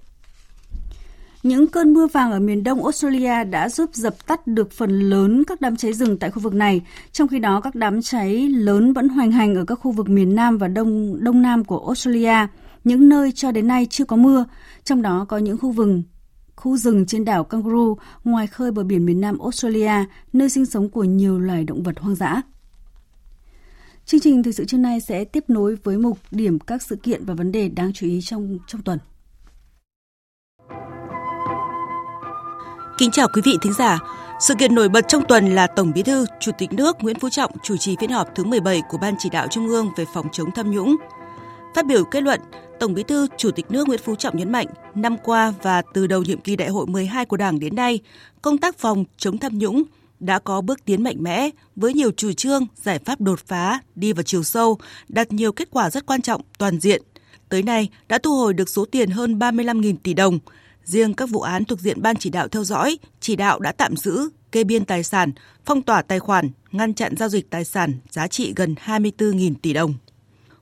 [1.43, 5.43] Những cơn mưa vàng ở miền đông Australia đã giúp dập tắt được phần lớn
[5.47, 6.81] các đám cháy rừng tại khu vực này.
[7.11, 10.35] Trong khi đó, các đám cháy lớn vẫn hoành hành ở các khu vực miền
[10.35, 12.47] nam và đông đông nam của Australia,
[12.83, 14.45] những nơi cho đến nay chưa có mưa.
[14.83, 15.89] Trong đó có những khu vực
[16.55, 20.89] khu rừng trên đảo Kangaroo ngoài khơi bờ biển miền nam Australia, nơi sinh sống
[20.89, 22.41] của nhiều loài động vật hoang dã.
[24.05, 27.25] Chương trình thời sự trưa nay sẽ tiếp nối với mục điểm các sự kiện
[27.25, 28.99] và vấn đề đáng chú ý trong trong tuần.
[32.97, 33.99] Kính chào quý vị thính giả.
[34.39, 37.29] Sự kiện nổi bật trong tuần là Tổng Bí thư, Chủ tịch nước Nguyễn Phú
[37.29, 40.27] Trọng chủ trì phiên họp thứ 17 của Ban chỉ đạo Trung ương về phòng
[40.31, 40.95] chống tham nhũng.
[41.75, 42.39] Phát biểu kết luận,
[42.79, 46.07] Tổng Bí thư, Chủ tịch nước Nguyễn Phú Trọng nhấn mạnh, năm qua và từ
[46.07, 47.99] đầu nhiệm kỳ đại hội 12 của Đảng đến nay,
[48.41, 49.83] công tác phòng chống tham nhũng
[50.23, 54.13] đã có bước tiến mạnh mẽ với nhiều chủ trương, giải pháp đột phá, đi
[54.13, 57.01] vào chiều sâu, đạt nhiều kết quả rất quan trọng, toàn diện.
[57.49, 60.39] Tới nay đã thu hồi được số tiền hơn 35.000 tỷ đồng.
[60.83, 63.95] Riêng các vụ án thuộc diện Ban chỉ đạo theo dõi, chỉ đạo đã tạm
[63.95, 65.31] giữ, kê biên tài sản,
[65.65, 69.73] phong tỏa tài khoản, ngăn chặn giao dịch tài sản giá trị gần 24.000 tỷ
[69.73, 69.93] đồng.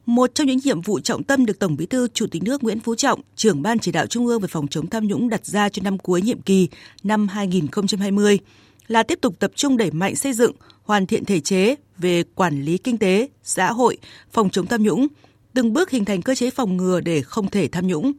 [0.05, 2.79] Một trong những nhiệm vụ trọng tâm được Tổng Bí thư Chủ tịch nước Nguyễn
[2.79, 5.69] Phú Trọng, trưởng Ban chỉ đạo Trung ương về phòng chống tham nhũng đặt ra
[5.69, 6.67] cho năm cuối nhiệm kỳ
[7.03, 8.39] năm 2020
[8.91, 10.51] là tiếp tục tập trung đẩy mạnh xây dựng,
[10.83, 13.97] hoàn thiện thể chế về quản lý kinh tế, xã hội,
[14.31, 15.07] phòng chống tham nhũng,
[15.53, 18.11] từng bước hình thành cơ chế phòng ngừa để không thể tham nhũng.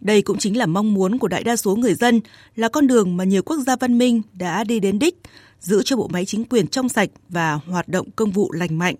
[0.00, 2.20] Đây cũng chính là mong muốn của đại đa số người dân,
[2.56, 5.18] là con đường mà nhiều quốc gia văn minh đã đi đến đích,
[5.60, 8.94] giữ cho bộ máy chính quyền trong sạch và hoạt động công vụ lành mạnh.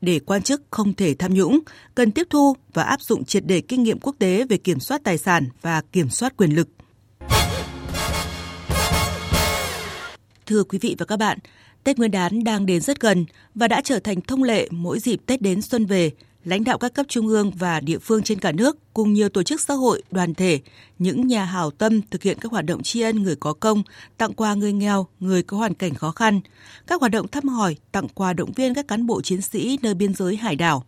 [0.00, 1.58] Để quan chức không thể tham nhũng,
[1.94, 5.00] cần tiếp thu và áp dụng triệt để kinh nghiệm quốc tế về kiểm soát
[5.04, 6.68] tài sản và kiểm soát quyền lực.
[10.52, 11.38] Thưa quý vị và các bạn,
[11.84, 13.24] Tết Nguyên đán đang đến rất gần
[13.54, 16.10] và đã trở thành thông lệ mỗi dịp Tết đến xuân về,
[16.44, 19.42] lãnh đạo các cấp trung ương và địa phương trên cả nước cùng nhiều tổ
[19.42, 20.60] chức xã hội, đoàn thể,
[20.98, 23.82] những nhà hảo tâm thực hiện các hoạt động tri ân người có công,
[24.18, 26.40] tặng quà người nghèo, người có hoàn cảnh khó khăn,
[26.86, 29.94] các hoạt động thăm hỏi, tặng quà động viên các cán bộ chiến sĩ nơi
[29.94, 30.84] biên giới hải đảo.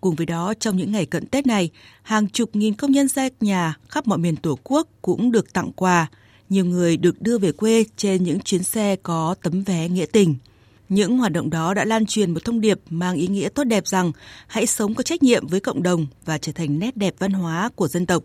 [0.00, 1.70] Cùng với đó, trong những ngày cận Tết này,
[2.02, 5.72] hàng chục nghìn công nhân xa nhà khắp mọi miền Tổ quốc cũng được tặng
[5.76, 6.08] quà.
[6.48, 10.34] Nhiều người được đưa về quê trên những chuyến xe có tấm vé nghĩa tình.
[10.88, 13.86] Những hoạt động đó đã lan truyền một thông điệp mang ý nghĩa tốt đẹp
[13.86, 14.12] rằng
[14.46, 17.70] hãy sống có trách nhiệm với cộng đồng và trở thành nét đẹp văn hóa
[17.74, 18.22] của dân tộc.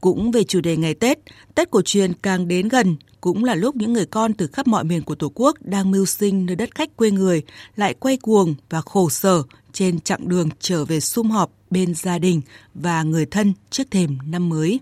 [0.00, 1.18] Cũng về chủ đề ngày Tết,
[1.54, 4.84] Tết cổ truyền càng đến gần, cũng là lúc những người con từ khắp mọi
[4.84, 7.42] miền của Tổ quốc đang mưu sinh nơi đất khách quê người
[7.76, 9.42] lại quay cuồng và khổ sở
[9.72, 12.40] trên chặng đường trở về sum họp bên gia đình
[12.74, 14.80] và người thân trước thềm năm mới.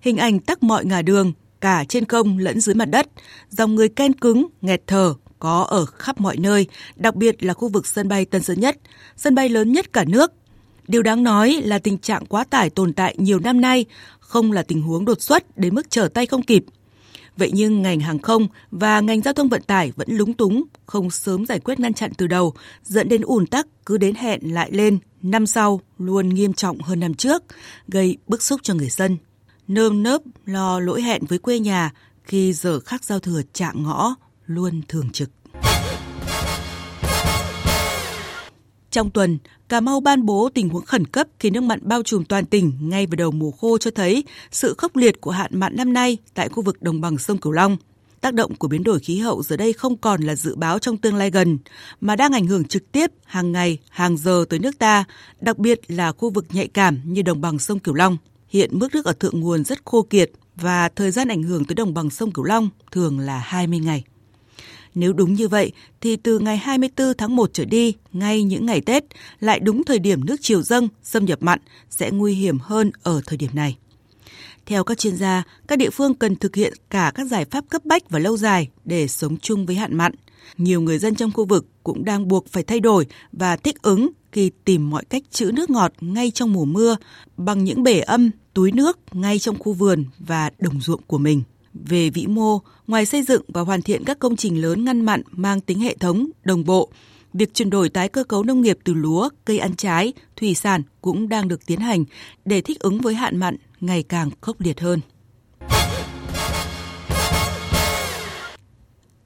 [0.00, 3.06] Hình ảnh tắc mọi ngả đường, cả trên không lẫn dưới mặt đất,
[3.50, 7.68] dòng người ken cứng, nghẹt thở có ở khắp mọi nơi, đặc biệt là khu
[7.68, 8.76] vực sân bay Tân Sơn Nhất,
[9.16, 10.32] sân bay lớn nhất cả nước.
[10.88, 13.84] Điều đáng nói là tình trạng quá tải tồn tại nhiều năm nay,
[14.20, 16.64] không là tình huống đột xuất đến mức trở tay không kịp.
[17.36, 21.10] Vậy nhưng ngành hàng không và ngành giao thông vận tải vẫn lúng túng, không
[21.10, 24.70] sớm giải quyết ngăn chặn từ đầu, dẫn đến ùn tắc cứ đến hẹn lại
[24.72, 27.42] lên, năm sau luôn nghiêm trọng hơn năm trước,
[27.88, 29.16] gây bức xúc cho người dân.
[29.68, 31.92] Nơm nớp lo lỗi hẹn với quê nhà
[32.24, 34.14] khi giờ khắc giao thừa chạm ngõ,
[34.46, 35.30] luôn thường trực.
[38.90, 39.38] Trong tuần,
[39.68, 42.72] Cà Mau ban bố tình huống khẩn cấp khi nước mặn bao trùm toàn tỉnh
[42.80, 46.18] ngay vào đầu mùa khô cho thấy sự khốc liệt của hạn mặn năm nay
[46.34, 47.76] tại khu vực đồng bằng sông Cửu Long.
[48.20, 50.96] Tác động của biến đổi khí hậu giờ đây không còn là dự báo trong
[50.96, 51.58] tương lai gần,
[52.00, 55.04] mà đang ảnh hưởng trực tiếp hàng ngày, hàng giờ tới nước ta,
[55.40, 58.16] đặc biệt là khu vực nhạy cảm như đồng bằng sông Cửu Long.
[58.48, 61.74] Hiện mức nước ở thượng nguồn rất khô kiệt và thời gian ảnh hưởng tới
[61.74, 64.04] đồng bằng sông Cửu Long thường là 20 ngày.
[64.94, 68.80] Nếu đúng như vậy, thì từ ngày 24 tháng 1 trở đi, ngay những ngày
[68.80, 69.04] Tết,
[69.40, 71.58] lại đúng thời điểm nước chiều dâng, xâm nhập mặn
[71.90, 73.76] sẽ nguy hiểm hơn ở thời điểm này.
[74.66, 77.84] Theo các chuyên gia, các địa phương cần thực hiện cả các giải pháp cấp
[77.84, 80.12] bách và lâu dài để sống chung với hạn mặn.
[80.56, 84.10] Nhiều người dân trong khu vực cũng đang buộc phải thay đổi và thích ứng
[84.32, 86.96] khi tìm mọi cách trữ nước ngọt ngay trong mùa mưa
[87.36, 91.42] bằng những bể âm, túi nước ngay trong khu vườn và đồng ruộng của mình.
[91.74, 95.22] Về vĩ mô, ngoài xây dựng và hoàn thiện các công trình lớn ngăn mặn
[95.30, 96.90] mang tính hệ thống, đồng bộ,
[97.32, 100.82] việc chuyển đổi tái cơ cấu nông nghiệp từ lúa, cây ăn trái, thủy sản
[101.00, 102.04] cũng đang được tiến hành
[102.44, 105.00] để thích ứng với hạn mặn ngày càng khốc liệt hơn.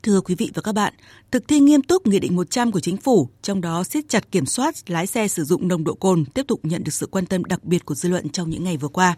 [0.02, 0.94] Thưa quý vị và các bạn,
[1.30, 4.46] thực thi nghiêm túc Nghị định 100 của Chính phủ, trong đó siết chặt kiểm
[4.46, 7.44] soát lái xe sử dụng nồng độ cồn tiếp tục nhận được sự quan tâm
[7.44, 9.16] đặc biệt của dư luận trong những ngày vừa qua.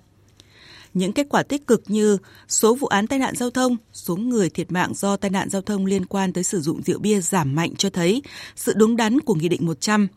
[0.95, 2.19] Những kết quả tích cực như
[2.49, 5.63] số vụ án tai nạn giao thông, số người thiệt mạng do tai nạn giao
[5.63, 8.23] thông liên quan tới sử dụng rượu bia giảm mạnh cho thấy
[8.57, 10.09] sự đúng đắn của Nghị định 100.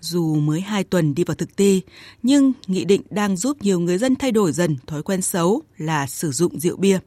[0.00, 1.82] Dù mới 2 tuần đi vào thực thi,
[2.22, 6.06] nhưng Nghị định đang giúp nhiều người dân thay đổi dần thói quen xấu là
[6.06, 6.98] sử dụng rượu bia.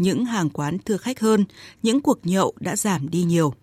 [0.00, 1.44] Những hàng quán thưa khách hơn,
[1.82, 3.54] những cuộc nhậu đã giảm đi nhiều.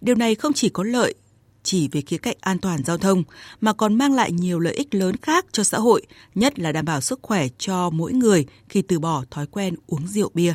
[0.00, 1.14] Điều này không chỉ có lợi
[1.62, 3.22] chỉ về khía cạnh an toàn giao thông
[3.60, 6.02] mà còn mang lại nhiều lợi ích lớn khác cho xã hội,
[6.34, 10.06] nhất là đảm bảo sức khỏe cho mỗi người khi từ bỏ thói quen uống
[10.06, 10.54] rượu bia.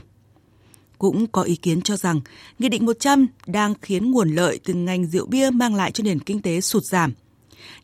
[0.98, 2.22] Cũng có ý kiến cho rằng
[2.60, 6.20] Nghị định 100 đang khiến nguồn lợi từ ngành rượu bia mang lại cho nền
[6.20, 7.14] kinh tế sụt giảm.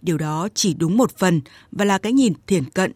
[0.02, 1.42] Điều đó chỉ đúng một phần
[1.72, 2.92] và là cái nhìn thiển cận,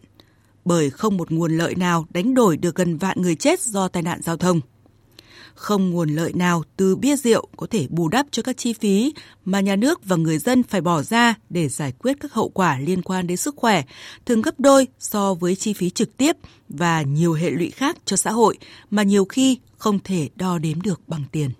[0.66, 4.02] bởi không một nguồn lợi nào đánh đổi được gần vạn người chết do tai
[4.02, 4.60] nạn giao thông
[5.56, 9.14] không nguồn lợi nào từ bia rượu có thể bù đắp cho các chi phí
[9.44, 12.78] mà nhà nước và người dân phải bỏ ra để giải quyết các hậu quả
[12.78, 13.82] liên quan đến sức khỏe,
[14.26, 16.36] thường gấp đôi so với chi phí trực tiếp
[16.68, 18.58] và nhiều hệ lụy khác cho xã hội
[18.90, 21.50] mà nhiều khi không thể đo đếm được bằng tiền.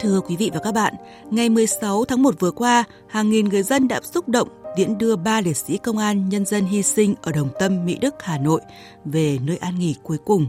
[0.00, 0.94] Thưa quý vị và các bạn,
[1.30, 5.16] ngày 16 tháng 1 vừa qua, hàng nghìn người dân đã xúc động tiễn đưa
[5.16, 8.38] ba liệt sĩ công an nhân dân hy sinh ở Đồng Tâm, Mỹ Đức, Hà
[8.38, 8.60] Nội
[9.04, 10.48] về nơi an nghỉ cuối cùng.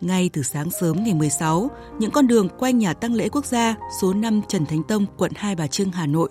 [0.00, 3.76] Ngay từ sáng sớm ngày 16, những con đường quanh nhà tăng lễ quốc gia
[4.00, 6.28] số 5 Trần Thánh Tông, quận Hai Bà Trưng, Hà Nội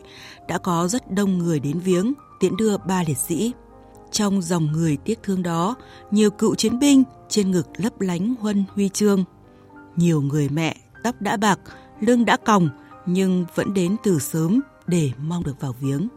[0.47, 3.51] đã có rất đông người đến viếng, tiễn đưa ba liệt sĩ.
[4.11, 5.75] Trong dòng người tiếc thương đó,
[6.11, 9.23] nhiều cựu chiến binh trên ngực lấp lánh huân huy chương.
[9.95, 11.59] Nhiều người mẹ, tóc đã bạc,
[11.99, 12.69] lưng đã còng
[13.05, 16.07] nhưng vẫn đến từ sớm để mong được vào viếng.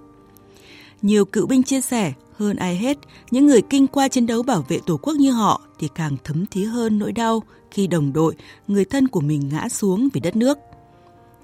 [1.02, 2.98] Nhiều cựu binh chia sẻ hơn ai hết,
[3.30, 6.46] những người kinh qua chiến đấu bảo vệ Tổ quốc như họ thì càng thấm
[6.46, 8.34] thía hơn nỗi đau khi đồng đội,
[8.68, 10.58] người thân của mình ngã xuống vì đất nước.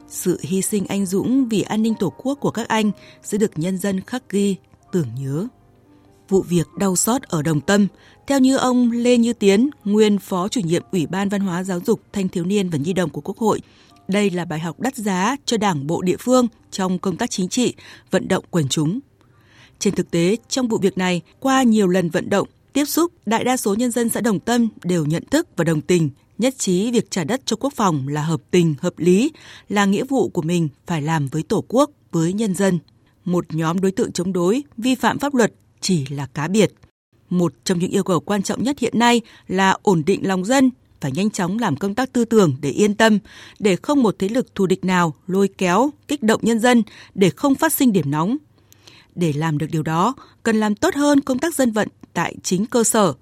[0.08, 2.90] Sự hy sinh anh dũng vì an ninh Tổ quốc của các anh
[3.22, 4.56] sẽ được nhân dân khắc ghi,
[4.92, 5.46] tưởng nhớ.
[6.28, 7.86] Vụ việc đau xót ở Đồng Tâm,
[8.26, 11.80] theo như ông Lê Như Tiến, nguyên Phó chủ nhiệm Ủy ban Văn hóa Giáo
[11.86, 13.60] dục Thanh thiếu niên và Nhi đồng của Quốc hội,
[14.08, 17.48] đây là bài học đắt giá cho Đảng bộ địa phương trong công tác chính
[17.48, 17.74] trị,
[18.10, 19.00] vận động quần chúng.
[19.78, 23.44] Trên thực tế, trong vụ việc này, qua nhiều lần vận động, tiếp xúc, đại
[23.44, 26.90] đa số nhân dân xã Đồng Tâm đều nhận thức và đồng tình, nhất trí
[26.90, 29.32] việc trả đất cho quốc phòng là hợp tình, hợp lý,
[29.68, 32.78] là nghĩa vụ của mình phải làm với Tổ quốc, với nhân dân.
[33.24, 36.72] Một nhóm đối tượng chống đối, vi phạm pháp luật chỉ là cá biệt.
[37.30, 40.70] Một trong những yêu cầu quan trọng nhất hiện nay là ổn định lòng dân,
[41.04, 43.18] phải nhanh chóng làm công tác tư tưởng để yên tâm,
[43.58, 46.82] để không một thế lực thù địch nào lôi kéo, kích động nhân dân
[47.14, 48.36] để không phát sinh điểm nóng.
[49.14, 52.66] Để làm được điều đó, cần làm tốt hơn công tác dân vận tại chính
[52.66, 53.12] cơ sở,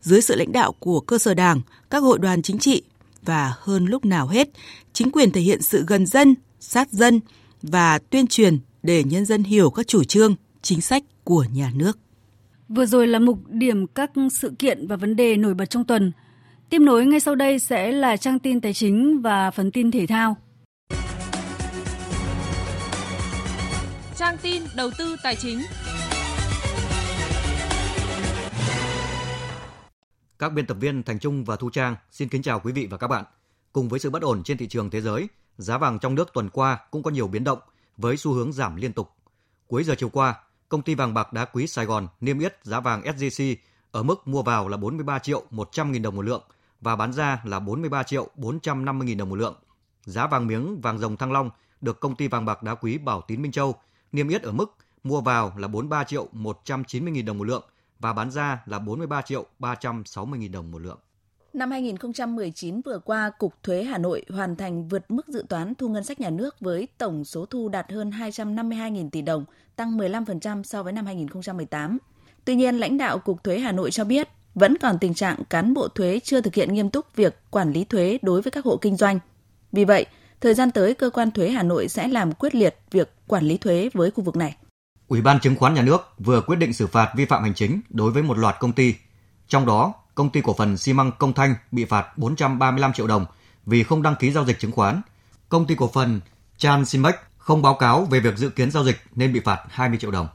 [0.00, 1.60] dưới sự lãnh đạo của cơ sở đảng,
[1.90, 2.82] các hội đoàn chính trị
[3.22, 4.48] và hơn lúc nào hết,
[4.92, 7.20] chính quyền thể hiện sự gần dân, sát dân
[7.62, 11.98] và tuyên truyền để nhân dân hiểu các chủ trương, chính sách của nhà nước.
[12.68, 16.12] Vừa rồi là mục điểm các sự kiện và vấn đề nổi bật trong tuần.
[16.70, 20.06] Tiếp nối ngay sau đây sẽ là trang tin tài chính và phần tin thể
[20.06, 20.36] thao.
[24.16, 25.62] Trang tin đầu tư tài chính.
[30.38, 32.96] Các biên tập viên Thành Trung và Thu Trang xin kính chào quý vị và
[32.96, 33.24] các bạn.
[33.72, 36.50] Cùng với sự bất ổn trên thị trường thế giới, giá vàng trong nước tuần
[36.50, 37.58] qua cũng có nhiều biến động
[37.96, 39.08] với xu hướng giảm liên tục.
[39.66, 40.34] Cuối giờ chiều qua,
[40.68, 43.56] công ty vàng bạc đá quý Sài Gòn niêm yết giá vàng SJC
[43.94, 46.42] ở mức mua vào là 43 triệu 100 nghìn đồng một lượng
[46.80, 49.54] và bán ra là 43 triệu 450 nghìn đồng một lượng.
[50.04, 53.20] Giá vàng miếng vàng rồng Thăng Long được công ty vàng bạc đá quý Bảo
[53.20, 53.74] Tín Minh Châu
[54.12, 54.74] niêm yết ở mức
[55.04, 57.62] mua vào là 43 triệu 190 nghìn đồng một lượng
[58.00, 60.98] và bán ra là 43 triệu 360 nghìn đồng một lượng.
[61.52, 65.88] Năm 2019 vừa qua, Cục Thuế Hà Nội hoàn thành vượt mức dự toán thu
[65.88, 69.44] ngân sách nhà nước với tổng số thu đạt hơn 252.000 tỷ đồng,
[69.76, 71.98] tăng 15% so với năm 2018.
[72.44, 75.74] Tuy nhiên, lãnh đạo Cục Thuế Hà Nội cho biết vẫn còn tình trạng cán
[75.74, 78.76] bộ thuế chưa thực hiện nghiêm túc việc quản lý thuế đối với các hộ
[78.76, 79.18] kinh doanh.
[79.72, 80.06] Vì vậy,
[80.40, 83.56] thời gian tới cơ quan thuế Hà Nội sẽ làm quyết liệt việc quản lý
[83.56, 84.56] thuế với khu vực này.
[85.08, 87.80] Ủy ban chứng khoán nhà nước vừa quyết định xử phạt vi phạm hành chính
[87.88, 88.94] đối với một loạt công ty.
[89.48, 93.26] Trong đó, công ty cổ phần xi măng Công Thanh bị phạt 435 triệu đồng
[93.66, 95.00] vì không đăng ký giao dịch chứng khoán.
[95.48, 96.20] Công ty cổ phần
[96.56, 99.98] Chan Simex không báo cáo về việc dự kiến giao dịch nên bị phạt 20
[100.00, 100.28] triệu đồng.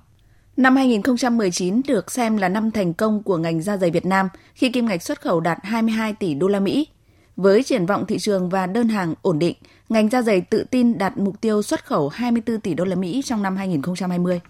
[0.60, 4.70] Năm 2019 được xem là năm thành công của ngành da giày Việt Nam khi
[4.70, 6.88] kim ngạch xuất khẩu đạt 22 tỷ đô la Mỹ.
[7.36, 9.56] Với triển vọng thị trường và đơn hàng ổn định,
[9.90, 13.22] ngành da giày tự tin đạt mục tiêu xuất khẩu 24 tỷ đô la Mỹ
[13.26, 14.42] trong năm 2020.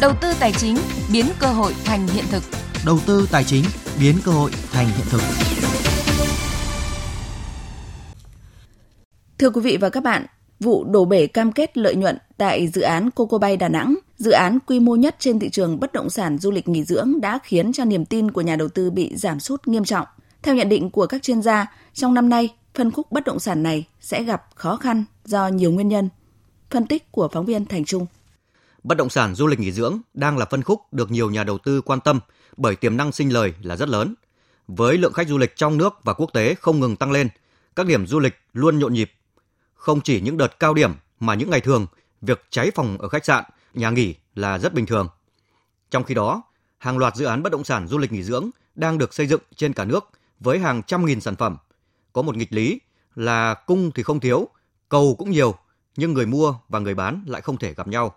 [0.00, 0.76] Đầu tư tài chính
[1.12, 2.42] biến cơ hội thành hiện thực.
[2.86, 3.64] Đầu tư tài chính
[4.00, 5.20] biến cơ hội thành hiện thực.
[9.38, 10.26] Thưa quý vị và các bạn,
[10.60, 14.30] vụ đổ bể cam kết lợi nhuận tại dự án Coco Bay Đà Nẵng, dự
[14.30, 17.38] án quy mô nhất trên thị trường bất động sản du lịch nghỉ dưỡng đã
[17.42, 20.06] khiến cho niềm tin của nhà đầu tư bị giảm sút nghiêm trọng.
[20.42, 23.62] Theo nhận định của các chuyên gia, trong năm nay, phân khúc bất động sản
[23.62, 26.08] này sẽ gặp khó khăn do nhiều nguyên nhân.
[26.70, 28.06] Phân tích của phóng viên Thành Trung.
[28.82, 31.58] Bất động sản du lịch nghỉ dưỡng đang là phân khúc được nhiều nhà đầu
[31.58, 32.20] tư quan tâm
[32.56, 34.14] bởi tiềm năng sinh lời là rất lớn.
[34.68, 37.28] Với lượng khách du lịch trong nước và quốc tế không ngừng tăng lên,
[37.76, 39.12] các điểm du lịch luôn nhộn nhịp.
[39.78, 41.86] Không chỉ những đợt cao điểm mà những ngày thường,
[42.20, 45.08] việc cháy phòng ở khách sạn, nhà nghỉ là rất bình thường.
[45.90, 46.42] Trong khi đó,
[46.78, 49.40] hàng loạt dự án bất động sản du lịch nghỉ dưỡng đang được xây dựng
[49.56, 50.08] trên cả nước
[50.40, 51.56] với hàng trăm nghìn sản phẩm.
[52.12, 52.80] Có một nghịch lý
[53.14, 54.48] là cung thì không thiếu,
[54.88, 55.54] cầu cũng nhiều,
[55.96, 58.14] nhưng người mua và người bán lại không thể gặp nhau.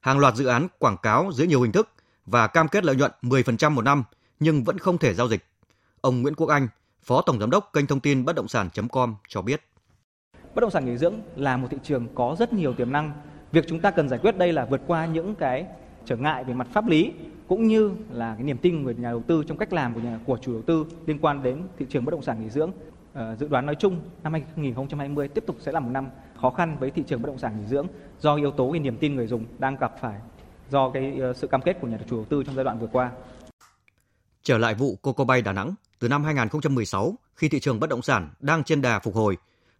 [0.00, 1.88] Hàng loạt dự án quảng cáo dưới nhiều hình thức
[2.26, 4.04] và cam kết lợi nhuận 10% một năm
[4.40, 5.46] nhưng vẫn không thể giao dịch.
[6.00, 6.68] Ông Nguyễn Quốc Anh,
[7.02, 9.62] Phó Tổng Giám đốc kênh thông tin bất động sản.com cho biết.
[10.54, 13.12] Bất động sản nghỉ dưỡng là một thị trường có rất nhiều tiềm năng.
[13.52, 15.66] Việc chúng ta cần giải quyết đây là vượt qua những cái
[16.04, 17.12] trở ngại về mặt pháp lý
[17.48, 20.18] cũng như là cái niềm tin của nhà đầu tư trong cách làm của nhà
[20.26, 22.72] của chủ đầu tư liên quan đến thị trường bất động sản nghỉ dưỡng.
[23.14, 26.08] À, dự đoán nói chung năm 2020 tiếp tục sẽ là một năm
[26.40, 27.86] khó khăn với thị trường bất động sản nghỉ dưỡng
[28.20, 30.20] do yếu tố về niềm tin người dùng đang gặp phải
[30.70, 32.88] do cái ờ, sự cam kết của nhà chủ đầu tư trong giai đoạn vừa
[32.92, 33.10] qua.
[34.42, 38.02] Trở lại vụ Coco Bay Đà Nẵng, từ năm 2016 khi thị trường bất động
[38.02, 39.36] sản đang trên đà phục hồi,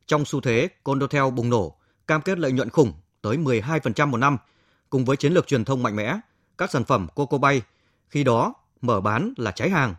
[0.07, 1.76] trong xu thế Condotel bùng nổ,
[2.07, 2.92] cam kết lợi nhuận khủng
[3.22, 4.36] tới 12% một năm,
[4.90, 6.18] cùng với chiến lược truyền thông mạnh mẽ,
[6.59, 7.62] các sản phẩm Coco Bay
[8.09, 9.94] khi đó mở bán là cháy hàng.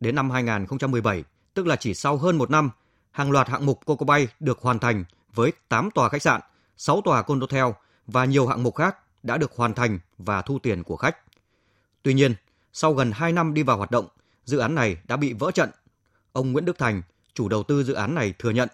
[0.00, 1.24] Đến năm 2017,
[1.54, 2.70] tức là chỉ sau hơn một năm,
[3.10, 6.40] hàng loạt hạng mục Coco Bay được hoàn thành với 8 tòa khách sạn,
[6.76, 7.64] 6 tòa condotel
[8.06, 11.16] và nhiều hạng mục khác đã được hoàn thành và thu tiền của khách.
[12.02, 12.34] Tuy nhiên,
[12.72, 14.06] sau gần 2 năm đi vào hoạt động,
[14.44, 15.70] dự án này đã bị vỡ trận.
[16.32, 17.02] Ông Nguyễn Đức Thành,
[17.34, 18.68] chủ đầu tư dự án này thừa nhận,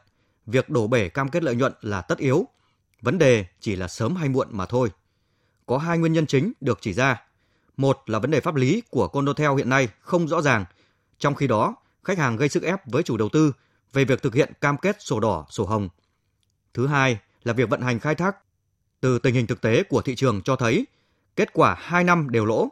[0.48, 2.46] việc đổ bể cam kết lợi nhuận là tất yếu.
[3.00, 4.90] Vấn đề chỉ là sớm hay muộn mà thôi.
[5.66, 7.22] Có hai nguyên nhân chính được chỉ ra.
[7.76, 10.64] Một là vấn đề pháp lý của Condotel hiện nay không rõ ràng,
[11.18, 13.52] trong khi đó khách hàng gây sức ép với chủ đầu tư
[13.92, 15.88] về việc thực hiện cam kết sổ đỏ, sổ hồng.
[16.74, 18.36] Thứ hai là việc vận hành khai thác
[19.00, 20.86] từ tình hình thực tế của thị trường cho thấy
[21.36, 22.68] kết quả 2 năm đều lỗ,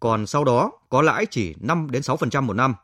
[0.00, 2.74] còn sau đó có lãi chỉ 5 đến 6% một năm.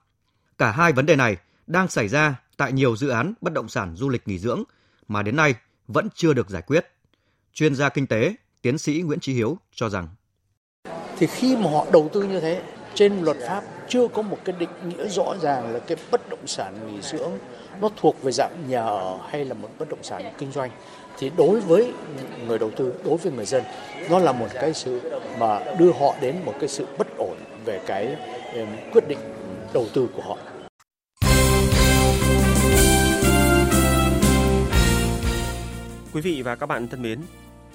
[0.59, 3.97] Cả hai vấn đề này đang xảy ra tại nhiều dự án bất động sản
[3.97, 4.63] du lịch nghỉ dưỡng
[5.09, 5.55] mà đến nay
[5.89, 6.87] vẫn chưa được giải quyết.
[7.53, 10.09] Chuyên gia kinh tế, tiến sĩ Nguyễn Chí Hiếu cho rằng.
[11.19, 12.63] Thì khi mà họ đầu tư như thế
[12.95, 16.47] trên luật pháp chưa có một cái định nghĩa rõ ràng là cái bất động
[16.47, 17.33] sản nghỉ dưỡng
[17.81, 20.71] nó thuộc về dạng nhà ở hay là một bất động sản kinh doanh.
[21.19, 21.93] Thì đối với
[22.47, 23.63] người đầu tư đối với người dân
[24.11, 25.01] nó là một cái sự
[25.39, 28.17] mà đưa họ đến một cái sự bất ổn về cái
[28.93, 29.19] quyết định
[29.73, 30.37] đầu tư của họ.
[36.17, 37.21] Quý vị và các bạn thân mến,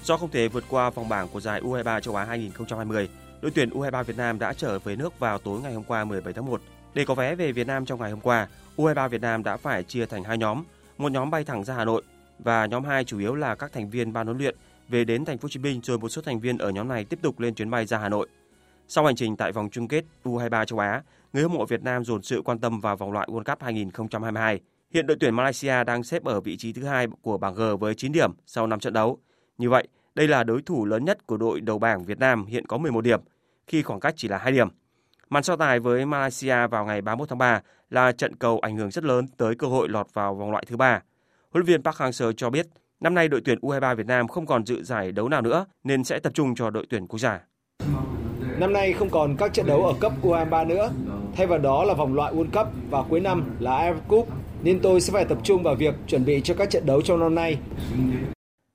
[0.03, 3.09] do không thể vượt qua vòng bảng của giải U23 châu Á 2020,
[3.41, 6.33] đội tuyển U23 Việt Nam đã trở về nước vào tối ngày hôm qua 17
[6.33, 6.61] tháng 1.
[6.93, 9.83] Để có vé về Việt Nam trong ngày hôm qua, U23 Việt Nam đã phải
[9.83, 10.63] chia thành hai nhóm,
[10.97, 12.03] một nhóm bay thẳng ra Hà Nội
[12.39, 14.55] và nhóm 2 chủ yếu là các thành viên ban huấn luyện
[14.89, 17.05] về đến thành phố Hồ Chí Minh rồi một số thành viên ở nhóm này
[17.05, 18.27] tiếp tục lên chuyến bay ra Hà Nội.
[18.87, 22.05] Sau hành trình tại vòng chung kết U23 châu Á, người hâm mộ Việt Nam
[22.05, 24.59] dồn sự quan tâm vào vòng loại World Cup 2022.
[24.93, 27.95] Hiện đội tuyển Malaysia đang xếp ở vị trí thứ hai của bảng G với
[27.95, 29.17] 9 điểm sau 5 trận đấu.
[29.57, 32.65] Như vậy, đây là đối thủ lớn nhất của đội đầu bảng Việt Nam hiện
[32.65, 33.19] có 11 điểm,
[33.67, 34.67] khi khoảng cách chỉ là 2 điểm.
[35.29, 38.91] Màn so tài với Malaysia vào ngày 31 tháng 3 là trận cầu ảnh hưởng
[38.91, 41.01] rất lớn tới cơ hội lọt vào vòng loại thứ ba.
[41.51, 42.67] Huấn luyện viên Park Hang-seo cho biết,
[42.99, 46.03] năm nay đội tuyển U23 Việt Nam không còn dự giải đấu nào nữa nên
[46.03, 47.39] sẽ tập trung cho đội tuyển quốc gia.
[48.57, 50.91] Năm nay không còn các trận đấu ở cấp U23 nữa,
[51.35, 54.27] thay vào đó là vòng loại World Cup và cuối năm là AFF Cup,
[54.64, 57.20] nên tôi sẽ phải tập trung vào việc chuẩn bị cho các trận đấu trong
[57.20, 57.57] năm nay.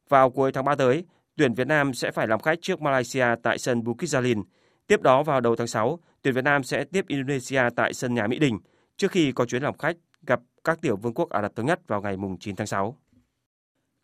[0.09, 1.05] Vào cuối tháng 3 tới,
[1.37, 4.43] tuyển Việt Nam sẽ phải làm khách trước Malaysia tại sân Bukit Jalil.
[4.87, 8.26] Tiếp đó vào đầu tháng 6, tuyển Việt Nam sẽ tiếp Indonesia tại sân nhà
[8.26, 8.59] Mỹ Đình
[8.97, 11.80] trước khi có chuyến làm khách gặp các tiểu vương quốc Ả Rập Thống Nhất
[11.89, 12.97] vào ngày 9 tháng 6.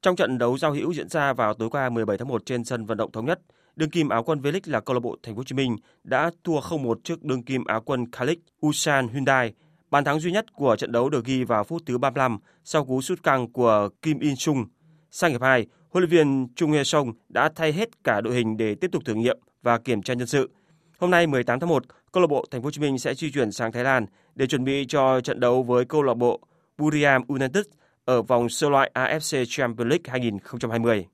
[0.03, 2.87] Trong trận đấu giao hữu diễn ra vào tối qua 17 tháng 1 trên sân
[2.87, 3.41] vận động thống nhất,
[3.77, 6.31] đương kim áo quân V-League là câu lạc bộ Thành phố Hồ Chí Minh đã
[6.45, 9.55] thua 0-1 trước đương kim áo quân Khalik Usan Hyundai.
[9.93, 13.03] Bàn thắng duy nhất của trận đấu được ghi vào phút thứ 35 sau cú
[13.03, 14.65] sút căng của Kim In Sung.
[15.11, 18.57] Sang hiệp 2, huấn luyện viên Chung Hye Song đã thay hết cả đội hình
[18.57, 20.51] để tiếp tục thử nghiệm và kiểm tra nhân sự.
[20.99, 23.31] Hôm nay 18 tháng 1, câu lạc bộ Thành phố Hồ Chí Minh sẽ di
[23.31, 26.41] chuyển sang Thái Lan để chuẩn bị cho trận đấu với câu lạc bộ
[26.79, 27.65] Buriram United
[28.05, 31.07] ở vòng sơ loại AFC Champions League 2020.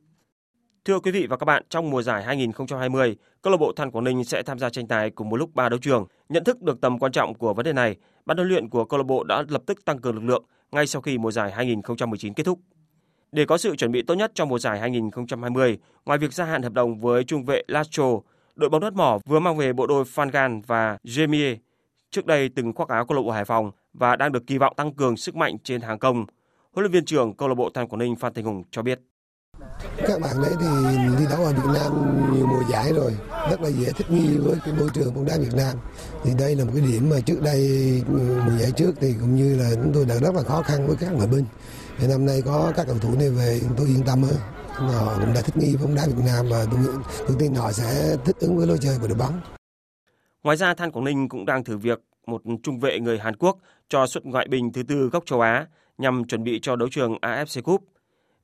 [0.88, 4.04] Thưa quý vị và các bạn, trong mùa giải 2020, câu lạc bộ Than Quảng
[4.04, 6.06] Ninh sẽ tham gia tranh tài cùng một lúc ba đấu trường.
[6.28, 8.98] Nhận thức được tầm quan trọng của vấn đề này, ban huấn luyện của câu
[8.98, 12.34] lạc bộ đã lập tức tăng cường lực lượng ngay sau khi mùa giải 2019
[12.34, 12.60] kết thúc.
[13.32, 16.62] Để có sự chuẩn bị tốt nhất cho mùa giải 2020, ngoài việc gia hạn
[16.62, 18.20] hợp đồng với trung vệ Lacho,
[18.54, 21.56] đội bóng đất mỏ vừa mang về bộ đôi Fangan và Jamie,
[22.10, 24.74] trước đây từng khoác áo câu lạc bộ Hải Phòng và đang được kỳ vọng
[24.76, 26.26] tăng cường sức mạnh trên hàng công.
[26.72, 29.00] Huấn luyện viên trưởng câu lạc bộ Than Quảng Ninh Phan Thành Hùng cho biết.
[29.96, 30.66] Các bạn đấy thì
[31.18, 31.92] đi đấu ở Việt Nam
[32.34, 33.12] nhiều mùa giải rồi,
[33.50, 35.76] rất là dễ thích nghi với cái môi trường bóng đá Việt Nam.
[36.24, 37.60] Thì đây là một cái điểm mà trước đây
[38.06, 40.86] ừ, mùa giải trước thì cũng như là chúng tôi đã rất là khó khăn
[40.86, 41.44] với các ngoại binh.
[41.98, 44.36] Thì năm nay có các cầu thủ này về tôi yên tâm hơn.
[44.68, 46.80] Họ cũng đã thích nghi với bóng đá Việt Nam và tôi,
[47.28, 49.40] tôi tin họ sẽ thích ứng với lối chơi của đội bóng.
[50.42, 53.58] Ngoài ra, Than Quảng Ninh cũng đang thử việc một trung vệ người Hàn Quốc
[53.88, 55.66] cho xuất ngoại binh thứ tư góc châu Á
[55.98, 57.84] nhằm chuẩn bị cho đấu trường AFC Cup.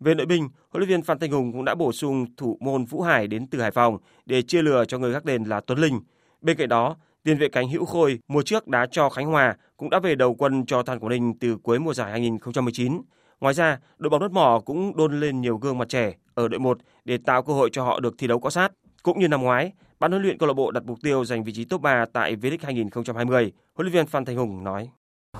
[0.05, 2.85] Về nội binh, huấn luyện viên Phan Thanh Hùng cũng đã bổ sung thủ môn
[2.85, 5.79] Vũ Hải đến từ Hải Phòng để chia lừa cho người gác đền là Tuấn
[5.79, 6.01] Linh.
[6.41, 9.91] Bên cạnh đó, tiền vệ cánh Hữu Khôi mùa trước đá cho Khánh Hòa cũng
[9.91, 13.01] đã về đầu quân cho Than Quảng Ninh từ cuối mùa giải 2019.
[13.41, 16.61] Ngoài ra, đội bóng đất mỏ cũng đôn lên nhiều gương mặt trẻ ở đội
[16.61, 18.73] 1 để tạo cơ hội cho họ được thi đấu có sát.
[19.03, 21.53] Cũng như năm ngoái, ban huấn luyện câu lạc bộ đặt mục tiêu giành vị
[21.53, 23.53] trí top 3 tại V-League 2020.
[23.75, 24.89] Huấn luyện viên Phan Thanh Hùng nói: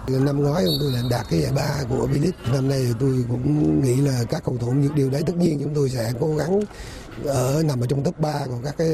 [0.09, 2.53] Năm ngoái chúng tôi đã đạt cái giải ba của V-League.
[2.53, 5.75] Năm nay tôi cũng nghĩ là các cầu thủ những điều đấy tất nhiên chúng
[5.75, 6.61] tôi sẽ cố gắng
[7.25, 8.89] ở, nằm ở trong top 3 của các cái,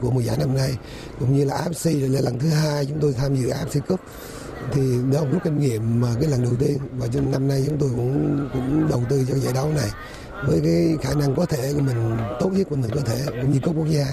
[0.00, 0.76] của mùa giải năm nay
[1.20, 4.00] cũng như là AFC là lần thứ hai chúng tôi tham dự AFC Cup
[4.72, 4.82] thì
[5.12, 7.78] đó cũng rút kinh nghiệm mà cái lần đầu tiên và trong năm nay chúng
[7.78, 9.90] tôi cũng cũng đầu tư cho giải đấu này
[10.46, 13.52] với cái khả năng có thể của mình, tốt nhất của mình có thể, cũng
[13.52, 14.04] như cúp quốc gia.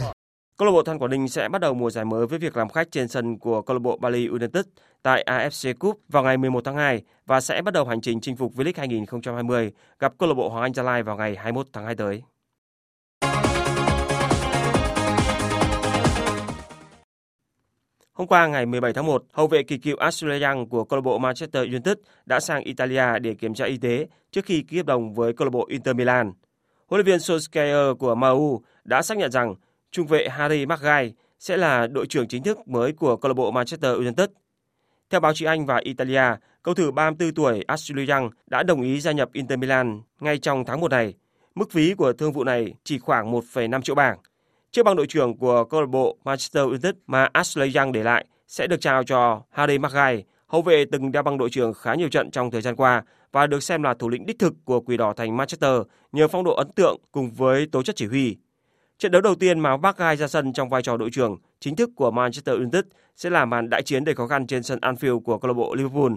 [0.62, 2.70] Câu lạc bộ Than Quảng Ninh sẽ bắt đầu mùa giải mới với việc làm
[2.70, 4.66] khách trên sân của câu lạc bộ Bali United
[5.04, 8.36] tại AFC Cup vào ngày 11 tháng 2 và sẽ bắt đầu hành trình chinh
[8.36, 11.86] phục V-League 2020 gặp câu lạc bộ Hoàng Anh Gia Lai vào ngày 21 tháng
[11.86, 12.24] 2 tới.
[18.14, 21.04] Hôm qua ngày 17 tháng 1, hậu vệ kỳ cựu Ashley Young của câu lạc
[21.04, 24.86] bộ Manchester United đã sang Italia để kiểm tra y tế trước khi ký hợp
[24.86, 26.32] đồng với câu lạc bộ Inter Milan.
[26.88, 29.56] Huấn luyện viên Solskjaer của MU đã xác nhận rằng
[29.92, 33.52] trung vệ Harry Maguire sẽ là đội trưởng chính thức mới của câu lạc bộ
[33.52, 34.30] Manchester United.
[35.10, 36.24] Theo báo chí Anh và Italia,
[36.64, 40.66] cầu thủ 34 tuổi Ashley Young đã đồng ý gia nhập Inter Milan ngay trong
[40.66, 41.14] tháng 1 này.
[41.56, 44.18] Mức phí của thương vụ này chỉ khoảng 1,5 triệu bảng.
[44.72, 48.26] Chiếc băng đội trưởng của câu lạc bộ Manchester United mà Ashley Young để lại
[48.48, 52.10] sẽ được trao cho Harry Maguire, hậu vệ từng đeo băng đội trưởng khá nhiều
[52.10, 54.98] trận trong thời gian qua và được xem là thủ lĩnh đích thực của Quỷ
[54.98, 55.82] Đỏ thành Manchester
[56.12, 58.38] nhờ phong độ ấn tượng cùng với tố chất chỉ huy.
[59.02, 61.90] Trận đấu đầu tiên mà Maguire ra sân trong vai trò đội trưởng chính thức
[61.96, 62.84] của Manchester United
[63.16, 65.76] sẽ là màn đại chiến đầy khó khăn trên sân Anfield của câu lạc bộ
[65.76, 66.12] Liverpool.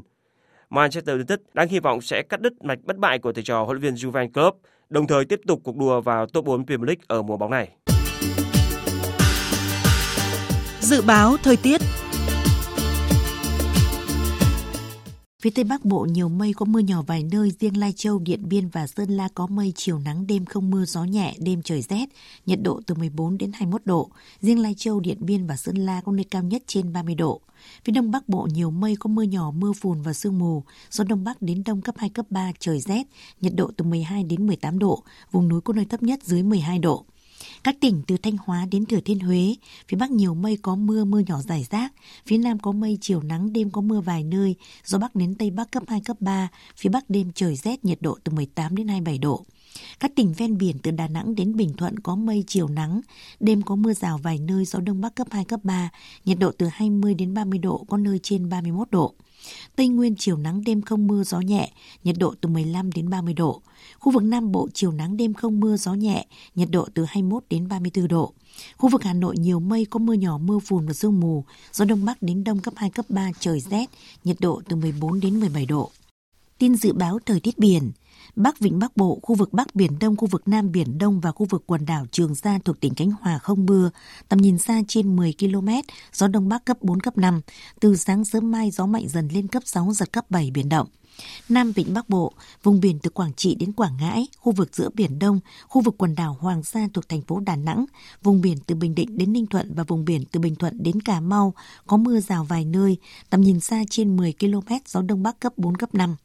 [0.70, 3.80] Manchester United đang hy vọng sẽ cắt đứt mạch bất bại của thầy trò huấn
[3.80, 4.59] luyện viên Jurgen Klopp,
[4.89, 7.68] đồng thời tiếp tục cuộc đua vào top 4 Premier League ở mùa bóng này.
[10.80, 11.80] Dự báo thời tiết
[15.45, 18.49] Phía Tây Bắc Bộ nhiều mây có mưa nhỏ vài nơi, riêng Lai Châu, Điện
[18.49, 21.82] Biên và Sơn La có mây, chiều nắng, đêm không mưa, gió nhẹ, đêm trời
[21.82, 22.07] rét,
[22.47, 24.11] nhiệt độ từ 14 đến 21 độ.
[24.40, 27.40] Riêng Lai Châu, Điện Biên và Sơn La có nơi cao nhất trên 30 độ.
[27.84, 31.05] Phía Đông Bắc Bộ nhiều mây có mưa nhỏ, mưa phùn và sương mù, gió
[31.05, 33.03] Đông Bắc đến Đông cấp 2, cấp 3, trời rét,
[33.40, 36.78] nhiệt độ từ 12 đến 18 độ, vùng núi có nơi thấp nhất dưới 12
[36.78, 37.05] độ.
[37.65, 39.55] Các tỉnh từ Thanh Hóa đến Thừa Thiên Huế,
[39.89, 41.93] phía Bắc nhiều mây có mưa, mưa nhỏ rải rác,
[42.27, 44.55] phía Nam có mây, chiều nắng, đêm có mưa vài nơi,
[44.85, 47.99] gió Bắc đến Tây Bắc cấp 2, cấp 3, phía Bắc đêm trời rét, nhiệt
[48.03, 49.45] độ từ 18 đến 27 độ.
[50.01, 53.01] Các tỉnh ven biển từ Đà Nẵng đến Bình Thuận có mây chiều nắng,
[53.41, 55.91] đêm có mưa rào vài nơi gió đông bắc cấp 2 cấp 3,
[56.25, 59.15] nhiệt độ từ 20 đến 30 độ, có nơi trên 31 độ.
[59.76, 61.72] Tây Nguyên chiều nắng đêm không mưa gió nhẹ,
[62.05, 63.62] nhiệt độ từ 15 đến 30 độ.
[63.99, 67.45] Khu vực Nam Bộ chiều nắng đêm không mưa gió nhẹ, nhiệt độ từ 21
[67.51, 68.32] đến 34 độ.
[68.76, 71.84] Khu vực Hà Nội nhiều mây có mưa nhỏ mưa phùn và sương mù, gió
[71.84, 73.86] đông bắc đến đông cấp 2 cấp 3 trời rét,
[74.24, 75.90] nhiệt độ từ 14 đến 17 độ.
[76.59, 77.92] Tin dự báo thời tiết biển,
[78.37, 81.32] Bắc Vịnh Bắc Bộ, khu vực Bắc Biển Đông, khu vực Nam Biển Đông và
[81.32, 83.91] khu vực quần đảo Trường Sa thuộc tỉnh Khánh Hòa không mưa,
[84.28, 85.68] tầm nhìn xa trên 10 km,
[86.12, 87.41] gió Đông Bắc cấp 4, cấp 5.
[87.80, 90.89] Từ sáng sớm mai gió mạnh dần lên cấp 6, giật cấp 7 biển động.
[91.49, 94.89] Nam Vịnh Bắc Bộ, vùng biển từ Quảng Trị đến Quảng Ngãi, khu vực giữa
[94.95, 97.85] Biển Đông, khu vực quần đảo Hoàng Sa thuộc thành phố Đà Nẵng,
[98.23, 101.01] vùng biển từ Bình Định đến Ninh Thuận và vùng biển từ Bình Thuận đến
[101.01, 101.55] Cà Mau,
[101.87, 102.97] có mưa rào vài nơi,
[103.31, 106.17] tầm nhìn xa trên 10 km, gió Đông Bắc cấp 4, cấp 5.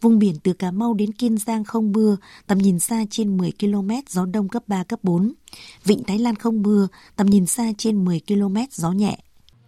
[0.00, 2.16] Vùng biển từ Cà Mau đến Kiên Giang không mưa,
[2.46, 5.32] tầm nhìn xa trên 10 km, gió đông cấp 3, cấp 4.
[5.84, 9.18] Vịnh Thái Lan không mưa, tầm nhìn xa trên 10 km, gió nhẹ.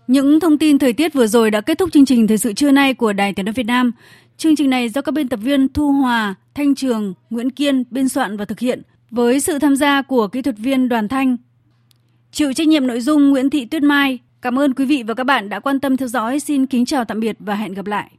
[0.07, 2.71] Những thông tin thời tiết vừa rồi đã kết thúc chương trình Thời sự trưa
[2.71, 3.93] nay của Đài Tiếng nói Việt Nam.
[4.41, 8.09] Chương trình này do các biên tập viên Thu Hòa, Thanh Trường, Nguyễn Kiên biên
[8.09, 11.36] soạn và thực hiện với sự tham gia của kỹ thuật viên Đoàn Thanh.
[12.32, 14.18] Chịu trách nhiệm nội dung Nguyễn Thị Tuyết Mai.
[14.43, 16.41] Cảm ơn quý vị và các bạn đã quan tâm theo dõi.
[16.41, 18.11] Xin kính chào tạm biệt và hẹn gặp lại.